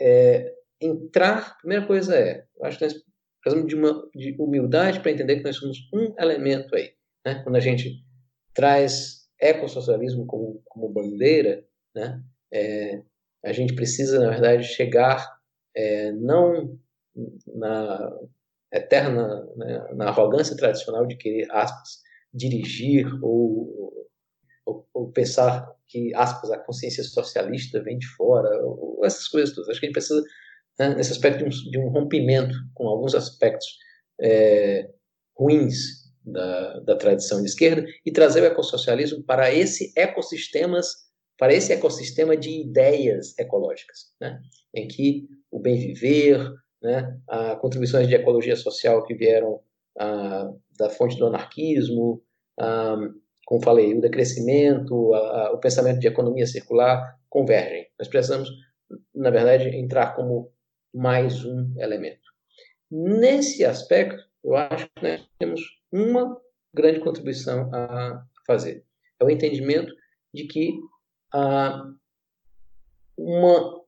é, 0.00 0.54
entrar. 0.80 1.50
A 1.50 1.58
primeira 1.60 1.86
coisa 1.86 2.16
é, 2.16 2.46
eu 2.56 2.64
acho 2.64 2.78
que 2.78 2.84
nós 2.84 2.94
precisamos 3.40 3.68
de 3.68 3.76
uma 3.76 4.08
de 4.14 4.36
humildade 4.38 5.00
para 5.00 5.10
entender 5.10 5.36
que 5.36 5.44
nós 5.44 5.56
somos 5.56 5.78
um 5.92 6.14
elemento 6.18 6.74
aí. 6.74 6.92
Né? 7.24 7.42
Quando 7.42 7.56
a 7.56 7.60
gente 7.60 8.02
traz 8.54 9.28
ecossocialismo 9.40 10.26
como, 10.26 10.62
como 10.66 10.92
bandeira, 10.92 11.64
né? 11.94 12.22
É, 12.52 13.02
a 13.44 13.52
gente 13.52 13.74
precisa, 13.74 14.20
na 14.20 14.30
verdade, 14.30 14.64
chegar 14.64 15.26
é, 15.74 16.12
não 16.12 16.78
na 17.46 18.12
eterna, 18.72 19.46
né, 19.56 19.88
na 19.94 20.08
arrogância 20.08 20.56
tradicional 20.56 21.06
de 21.06 21.16
querer, 21.16 21.50
aspas, 21.50 22.02
dirigir 22.32 23.06
ou, 23.22 24.06
ou, 24.64 24.88
ou, 24.92 25.10
pensar 25.10 25.66
que, 25.88 26.14
aspas, 26.14 26.50
a 26.50 26.58
consciência 26.58 27.02
socialista 27.02 27.82
vem 27.82 27.98
de 27.98 28.06
fora, 28.08 28.48
ou 28.62 29.00
essas 29.04 29.26
coisas 29.26 29.54
todas. 29.54 29.70
Acho 29.70 29.80
que 29.80 29.86
a 29.86 29.88
gente 29.88 29.94
precisa 29.94 30.22
né, 30.80 30.94
nesse 30.94 31.12
aspecto 31.12 31.38
de 31.38 31.44
um, 31.44 31.70
de 31.70 31.78
um, 31.78 31.88
rompimento 31.90 32.56
com 32.72 32.88
alguns 32.88 33.14
aspectos 33.14 33.68
é, 34.18 34.88
ruins 35.36 35.74
da, 36.24 36.80
da 36.80 36.96
tradição 36.96 37.40
de 37.40 37.48
esquerda 37.48 37.86
e 38.04 38.10
trazer 38.10 38.42
o 38.42 38.46
ecossocialismo 38.46 39.22
para 39.22 39.52
esse 39.52 39.92
ecossistemas 39.94 41.10
para 41.38 41.54
esse 41.54 41.72
ecossistema 41.72 42.36
de 42.36 42.50
ideias 42.60 43.38
ecológicas, 43.38 44.12
né? 44.20 44.38
em 44.74 44.86
que 44.86 45.26
o 45.50 45.58
bem 45.58 45.78
viver, 45.78 46.38
né, 46.82 47.18
as 47.26 47.58
contribuições 47.60 48.06
de 48.06 48.14
ecologia 48.14 48.54
social 48.56 49.02
que 49.04 49.14
vieram 49.14 49.58
ah, 49.98 50.50
da 50.78 50.90
fonte 50.90 51.16
do 51.16 51.26
anarquismo, 51.26 52.22
ah, 52.58 52.96
como 53.46 53.64
falei, 53.64 53.94
o 53.94 54.02
decrescimento, 54.02 55.14
a, 55.14 55.52
o 55.52 55.58
pensamento 55.58 55.98
de 55.98 56.08
economia 56.08 56.46
circular 56.46 57.18
convergem. 57.30 57.86
Nós 57.98 58.06
precisamos, 58.06 58.50
na 59.14 59.30
verdade, 59.30 59.74
entrar 59.74 60.14
como 60.14 60.52
mais 60.92 61.44
um 61.44 61.72
elemento. 61.78 62.30
Nesse 62.90 63.64
aspecto, 63.64 64.22
eu 64.42 64.56
acho 64.56 64.88
que 64.96 65.02
nós 65.02 65.28
temos 65.38 65.60
uma 65.92 66.40
grande 66.74 67.00
contribuição 67.00 67.70
a 67.74 68.24
fazer. 68.46 68.84
É 69.20 69.24
o 69.24 69.30
entendimento 69.30 69.94
de 70.32 70.46
que 70.46 70.78
ah, 71.32 71.92
uma, 73.16 73.84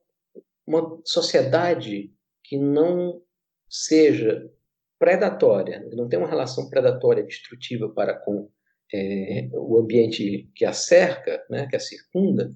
uma 0.67 1.01
sociedade 1.05 2.13
que 2.45 2.59
não 2.59 3.23
seja 3.69 4.51
predatória, 4.99 5.89
não 5.93 6.09
tem 6.09 6.19
uma 6.19 6.29
relação 6.29 6.69
predatória 6.69 7.25
destrutiva 7.25 7.89
para 7.89 8.15
com 8.15 8.49
é, 8.93 9.49
o 9.53 9.79
ambiente 9.79 10.49
que 10.55 10.65
a 10.65 10.73
cerca, 10.73 11.45
né, 11.49 11.67
que 11.67 11.75
a 11.75 11.81
circunda, 11.81 12.53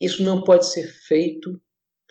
isso 0.00 0.22
não 0.22 0.44
pode 0.44 0.66
ser 0.66 0.86
feito, 0.86 1.60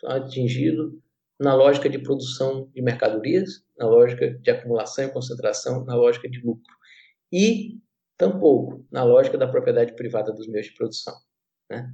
atingido 0.03 1.01
na 1.41 1.55
lógica 1.55 1.89
de 1.89 1.97
produção 1.97 2.69
de 2.71 2.81
mercadorias, 2.83 3.65
na 3.75 3.87
lógica 3.87 4.29
de 4.29 4.51
acumulação 4.51 5.05
e 5.05 5.11
concentração, 5.11 5.83
na 5.85 5.95
lógica 5.95 6.29
de 6.29 6.39
lucro. 6.39 6.73
E 7.31 7.79
tampouco 8.15 8.85
na 8.91 9.03
lógica 9.03 9.39
da 9.39 9.47
propriedade 9.47 9.95
privada 9.95 10.31
dos 10.31 10.47
meios 10.47 10.67
de 10.67 10.75
produção. 10.75 11.15
Né? 11.67 11.91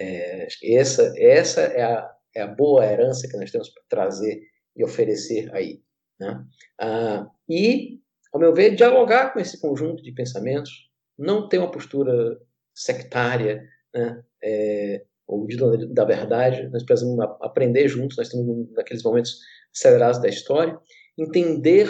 É, 0.00 0.46
essa 0.64 1.12
essa 1.18 1.60
é, 1.60 1.82
a, 1.82 2.10
é 2.34 2.40
a 2.40 2.46
boa 2.46 2.86
herança 2.86 3.28
que 3.28 3.36
nós 3.36 3.50
temos 3.50 3.68
para 3.68 3.82
trazer 3.86 4.40
e 4.74 4.82
oferecer 4.82 5.54
aí. 5.54 5.82
Né? 6.18 6.42
Ah, 6.80 7.30
e, 7.46 8.00
ao 8.32 8.40
meu 8.40 8.54
ver, 8.54 8.74
dialogar 8.74 9.34
com 9.34 9.38
esse 9.38 9.60
conjunto 9.60 10.02
de 10.02 10.12
pensamentos, 10.12 10.70
não 11.18 11.50
ter 11.50 11.58
uma 11.58 11.70
postura 11.70 12.40
sectária, 12.74 13.62
né? 13.94 14.22
É, 14.42 15.04
ou 15.26 15.46
de 15.46 15.56
da 15.92 16.04
verdade, 16.04 16.68
nós 16.68 16.84
precisamos 16.84 17.18
aprender 17.40 17.88
juntos, 17.88 18.16
nós 18.16 18.28
estamos 18.28 18.70
naqueles 18.72 19.02
momentos 19.02 19.38
acelerados 19.74 20.20
da 20.20 20.28
história, 20.28 20.78
entender 21.18 21.88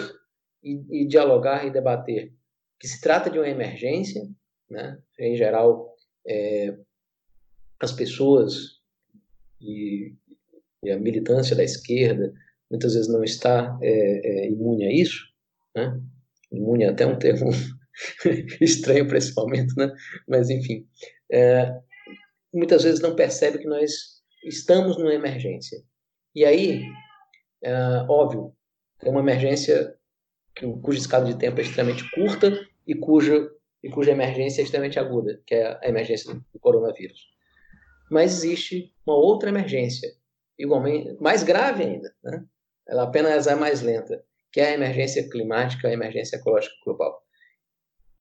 e, 0.62 1.02
e 1.02 1.06
dialogar 1.06 1.66
e 1.66 1.70
debater 1.70 2.32
que 2.78 2.88
se 2.88 3.00
trata 3.00 3.30
de 3.30 3.38
uma 3.38 3.48
emergência, 3.48 4.22
né? 4.70 4.98
em 5.18 5.36
geral, 5.36 5.94
é, 6.26 6.76
as 7.80 7.92
pessoas 7.92 8.80
e, 9.60 10.14
e, 10.82 10.90
a 10.90 10.98
militância 10.98 11.56
da 11.56 11.64
esquerda 11.64 12.32
muitas 12.70 12.94
vezes 12.94 13.08
não 13.08 13.22
está 13.22 13.78
é, 13.82 13.88
é, 13.90 14.50
imune 14.50 14.86
a 14.86 14.92
isso, 14.92 15.24
né? 15.74 16.00
imune 16.52 16.84
até 16.84 17.06
um 17.06 17.18
termo 17.18 17.50
estranho 18.60 19.06
para 19.06 19.18
esse 19.18 19.34
momento, 19.34 19.74
né? 19.76 19.92
mas 20.28 20.50
enfim, 20.50 20.86
é, 21.30 21.72
muitas 22.56 22.82
vezes 22.84 23.00
não 23.00 23.14
percebe 23.14 23.58
que 23.58 23.66
nós 23.66 23.90
estamos 24.44 24.96
numa 24.98 25.14
emergência. 25.14 25.78
E 26.34 26.44
aí, 26.44 26.82
é, 27.62 27.72
óbvio, 28.08 28.54
é 29.02 29.10
uma 29.10 29.20
emergência 29.20 29.96
cuja 30.82 30.98
escala 30.98 31.26
de 31.26 31.38
tempo 31.38 31.58
é 31.58 31.62
extremamente 31.62 32.08
curta 32.12 32.50
e 32.86 32.94
cuja, 32.94 33.50
e 33.82 33.90
cuja 33.90 34.12
emergência 34.12 34.62
é 34.62 34.64
extremamente 34.64 34.98
aguda, 34.98 35.40
que 35.46 35.54
é 35.54 35.78
a 35.82 35.88
emergência 35.88 36.32
do 36.32 36.58
coronavírus. 36.58 37.20
Mas 38.10 38.38
existe 38.38 38.94
uma 39.06 39.16
outra 39.16 39.50
emergência, 39.50 40.08
igualmente 40.58 41.16
mais 41.20 41.42
grave 41.42 41.82
ainda, 41.82 42.14
né? 42.22 42.44
ela 42.88 43.02
apenas 43.02 43.46
é 43.46 43.54
mais 43.54 43.82
lenta, 43.82 44.24
que 44.52 44.60
é 44.60 44.70
a 44.70 44.74
emergência 44.74 45.28
climática, 45.28 45.88
a 45.88 45.92
emergência 45.92 46.36
ecológica 46.36 46.74
global. 46.84 47.22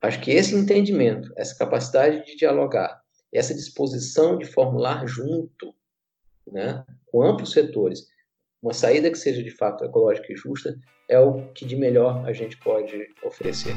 Acho 0.02 0.20
que 0.22 0.32
esse 0.32 0.56
entendimento, 0.56 1.32
essa 1.38 1.58
capacidade 1.58 2.26
de 2.26 2.36
dialogar, 2.36 3.02
essa 3.38 3.54
disposição 3.54 4.38
de 4.38 4.46
formular 4.46 5.06
junto, 5.08 5.74
né, 6.48 6.86
com 7.06 7.22
amplos 7.22 7.52
setores, 7.52 8.08
uma 8.62 8.74
saída 8.74 9.12
que 9.12 9.18
seja 9.18 9.44
de 9.44 9.52
fato 9.52 9.84
ecológica 9.84 10.32
e 10.32 10.36
justa, 10.36 10.76
é 11.10 11.20
o 11.20 11.52
que 11.54 11.66
de 11.66 11.76
melhor 11.76 12.26
a 12.26 12.34
gente 12.34 12.58
pode 12.58 13.08
oferecer. 13.24 13.74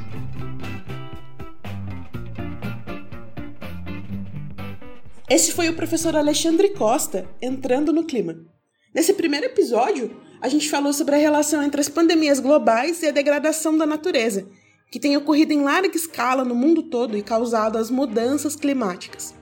Esse 5.29 5.53
foi 5.53 5.69
o 5.69 5.77
professor 5.77 6.17
Alexandre 6.17 6.71
Costa 6.71 7.29
entrando 7.43 7.93
no 7.93 8.05
clima. 8.05 8.37
Nesse 8.95 9.13
primeiro 9.13 9.47
episódio, 9.47 10.19
a 10.41 10.49
gente 10.49 10.71
falou 10.71 10.93
sobre 10.93 11.17
a 11.17 11.19
relação 11.19 11.63
entre 11.63 11.81
as 11.81 11.89
pandemias 11.89 12.41
globais 12.41 13.03
e 13.03 13.09
a 13.09 13.11
degradação 13.11 13.77
da 13.77 13.85
natureza, 13.85 14.49
que 14.91 14.99
tem 14.99 15.17
ocorrido 15.17 15.53
em 15.53 15.63
larga 15.63 15.95
escala 15.95 16.45
no 16.45 16.55
mundo 16.55 16.85
todo 16.85 17.15
e 17.15 17.23
causado 17.23 17.77
as 17.77 17.91
mudanças 17.91 18.57
climáticas. 18.57 19.38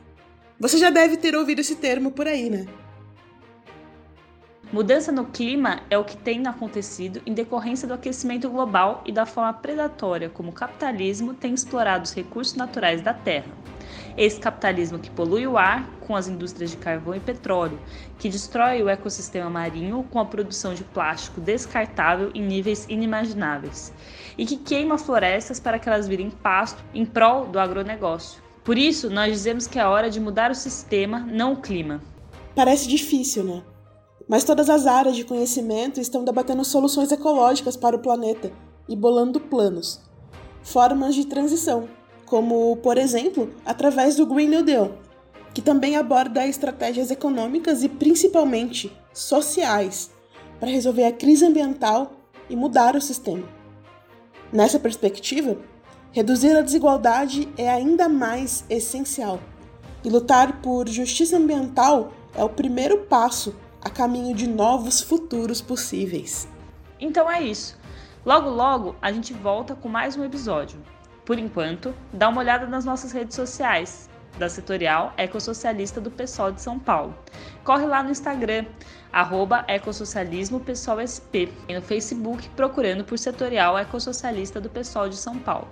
Você 0.59 0.79
já 0.79 0.89
deve 0.89 1.19
ter 1.19 1.37
ouvido 1.37 1.61
esse 1.61 1.77
termo 1.77 2.11
por 2.11 2.27
aí, 2.27 2.49
né? 2.49 2.67
Mudança 4.73 5.13
no 5.13 5.27
clima 5.27 5.83
é 5.91 5.99
o 5.99 6.05
que 6.05 6.17
tem 6.17 6.47
acontecido 6.47 7.21
em 7.27 7.35
decorrência 7.35 7.87
do 7.87 7.93
aquecimento 7.93 8.49
global 8.49 9.03
e 9.05 9.13
da 9.13 9.27
forma 9.27 9.53
predatória 9.53 10.31
como 10.31 10.49
o 10.49 10.55
capitalismo 10.55 11.35
tem 11.35 11.53
explorado 11.53 12.05
os 12.05 12.15
recursos 12.15 12.57
naturais 12.57 13.03
da 13.03 13.13
Terra. 13.13 13.53
Esse 14.17 14.41
capitalismo 14.41 14.99
que 14.99 15.11
polui 15.11 15.47
o 15.47 15.59
ar 15.59 15.89
com 16.01 16.17
as 16.17 16.27
indústrias 16.27 16.71
de 16.71 16.79
carvão 16.79 17.15
e 17.15 17.21
petróleo, 17.21 17.79
que 18.19 18.31
destrói 18.31 18.83
o 18.83 18.89
ecossistema 18.89 19.51
marinho 19.51 20.07
com 20.11 20.19
a 20.19 20.25
produção 20.25 20.73
de 20.73 20.85
plástico 20.85 21.39
descartável 21.39 22.31
em 22.35 22.43
níveis 22.43 22.87
inimagináveis, 22.89 23.93
e 24.39 24.47
que 24.47 24.57
queima 24.57 24.97
florestas 24.97 25.61
para 25.61 25.79
que 25.79 25.87
elas 25.87 26.09
virem 26.09 26.31
pasto 26.31 26.83
em 26.95 27.05
prol 27.05 27.47
do 27.47 27.61
agronegócio. 27.61 28.46
Por 28.67 28.77
isso, 28.77 29.09
nós 29.09 29.33
dizemos 29.33 29.69
que 29.69 29.79
é 29.79 29.87
hora 29.87 30.11
de 30.11 30.19
mudar 30.19 30.51
o 30.51 30.55
sistema, 30.55 31.21
não 31.21 31.53
o 31.53 31.61
clima. 31.61 32.03
Parece 32.53 32.89
difícil, 32.89 33.45
né? 33.45 33.63
Mas 34.29 34.43
todas 34.43 34.69
as 34.69 34.89
áreas 34.89 35.15
de 35.15 35.23
conhecimento 35.23 36.01
estão 36.01 36.25
debatendo 36.25 36.65
soluções 36.65 37.13
ecológicas 37.13 37.77
para 37.77 37.95
o 37.95 38.01
planeta 38.01 38.51
e 38.89 38.97
bolando 38.97 39.39
planos, 39.39 40.01
formas 40.65 41.15
de 41.15 41.27
transição, 41.27 41.89
como, 42.25 42.77
por 42.79 42.99
exemplo, 42.99 43.55
através 43.65 44.17
do 44.17 44.27
Green 44.27 44.49
New 44.49 44.65
Deal, 44.65 44.99
que 45.55 45.63
também 45.63 45.95
aborda 45.95 46.45
estratégias 46.45 47.09
econômicas 47.13 47.85
e 47.85 47.89
principalmente 47.89 48.93
sociais 49.15 50.11
para 50.59 50.71
resolver 50.71 51.05
a 51.05 51.13
crise 51.13 51.47
ambiental 51.47 52.15
e 52.51 52.57
mudar 52.57 52.97
o 52.97 53.01
sistema. 53.01 53.49
Nessa 54.53 54.81
perspectiva, 54.81 55.57
reduzir 56.17 56.57
a 56.57 56.63
desigualdade 56.63 57.47
é 57.59 57.69
ainda 57.69 58.09
mais 58.09 58.65
essencial, 58.71 59.39
e 60.03 60.09
lutar 60.09 60.63
por 60.63 60.89
justiça 60.89 61.37
ambiental 61.37 62.11
é 62.35 62.43
o 62.43 62.49
primeiro 62.49 63.01
passo 63.01 63.55
a 63.83 63.91
caminho 63.91 64.35
de 64.35 64.47
novos 64.47 65.03
futuros 65.03 65.61
possíveis. 65.61 66.49
Então 66.99 67.31
é 67.31 67.43
isso. 67.43 67.79
Logo, 68.25 68.49
logo 68.49 68.97
a 69.03 69.13
gente 69.13 69.35
volta 69.35 69.75
com 69.75 69.91
mais 69.91 70.17
um 70.17 70.25
episódio. 70.25 70.81
Por 71.23 71.39
enquanto, 71.39 71.95
dá 72.11 72.31
uma 72.31 72.41
olhada 72.41 72.67
nas 72.67 72.87
nossas 72.87 73.13
redes 73.13 73.37
sociais 73.37 74.09
da 74.39 74.49
Setorial 74.49 75.13
Ecossocialista 75.19 76.01
do 76.01 76.11
PSOL 76.11 76.51
de 76.51 76.63
São 76.63 76.79
Paulo. 76.79 77.15
Corre 77.63 77.85
lá 77.85 78.03
no 78.03 78.11
Instagram, 78.11 78.65
arroba 79.13 79.67
Ecossocialismo 79.69 80.65
SP, 80.65 81.53
e 81.69 81.75
no 81.75 81.83
Facebook 81.83 82.49
procurando 82.57 83.05
por 83.05 83.19
Setorial 83.19 83.77
Ecossocialista 83.77 84.59
do 84.63 84.71
PSOL 84.71 85.11
de 85.11 85.17
São 85.17 85.39
Paulo. 85.39 85.69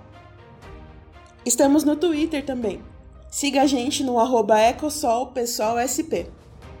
Estamos 1.45 1.83
no 1.83 1.95
Twitter 1.95 2.43
também. 2.43 2.81
Siga 3.29 3.61
a 3.61 3.65
gente 3.67 4.03
no 4.03 4.19
arroba 4.19 4.59
Ecosol 4.59 5.27
PSOL 5.27 5.77
SP. 5.77 6.25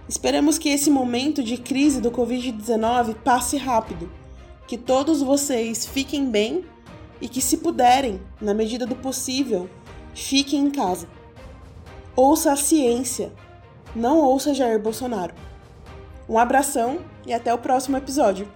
Esperamos 0.09 0.57
que 0.57 0.69
esse 0.69 0.89
momento 0.89 1.43
de 1.43 1.55
crise 1.55 2.01
do 2.01 2.09
Covid-19 2.09 3.13
passe 3.23 3.57
rápido, 3.57 4.11
que 4.67 4.75
todos 4.75 5.21
vocês 5.21 5.85
fiquem 5.85 6.31
bem 6.31 6.65
e 7.21 7.29
que, 7.29 7.41
se 7.41 7.57
puderem, 7.57 8.19
na 8.41 8.55
medida 8.55 8.87
do 8.87 8.95
possível, 8.95 9.69
fiquem 10.15 10.61
em 10.65 10.71
casa. 10.71 11.07
Ouça 12.15 12.51
a 12.51 12.55
ciência, 12.55 13.31
não 13.95 14.17
ouça 14.17 14.51
Jair 14.51 14.81
Bolsonaro. 14.81 15.35
Um 16.27 16.39
abração 16.39 17.01
e 17.23 17.31
até 17.31 17.53
o 17.53 17.59
próximo 17.59 17.97
episódio. 17.97 18.51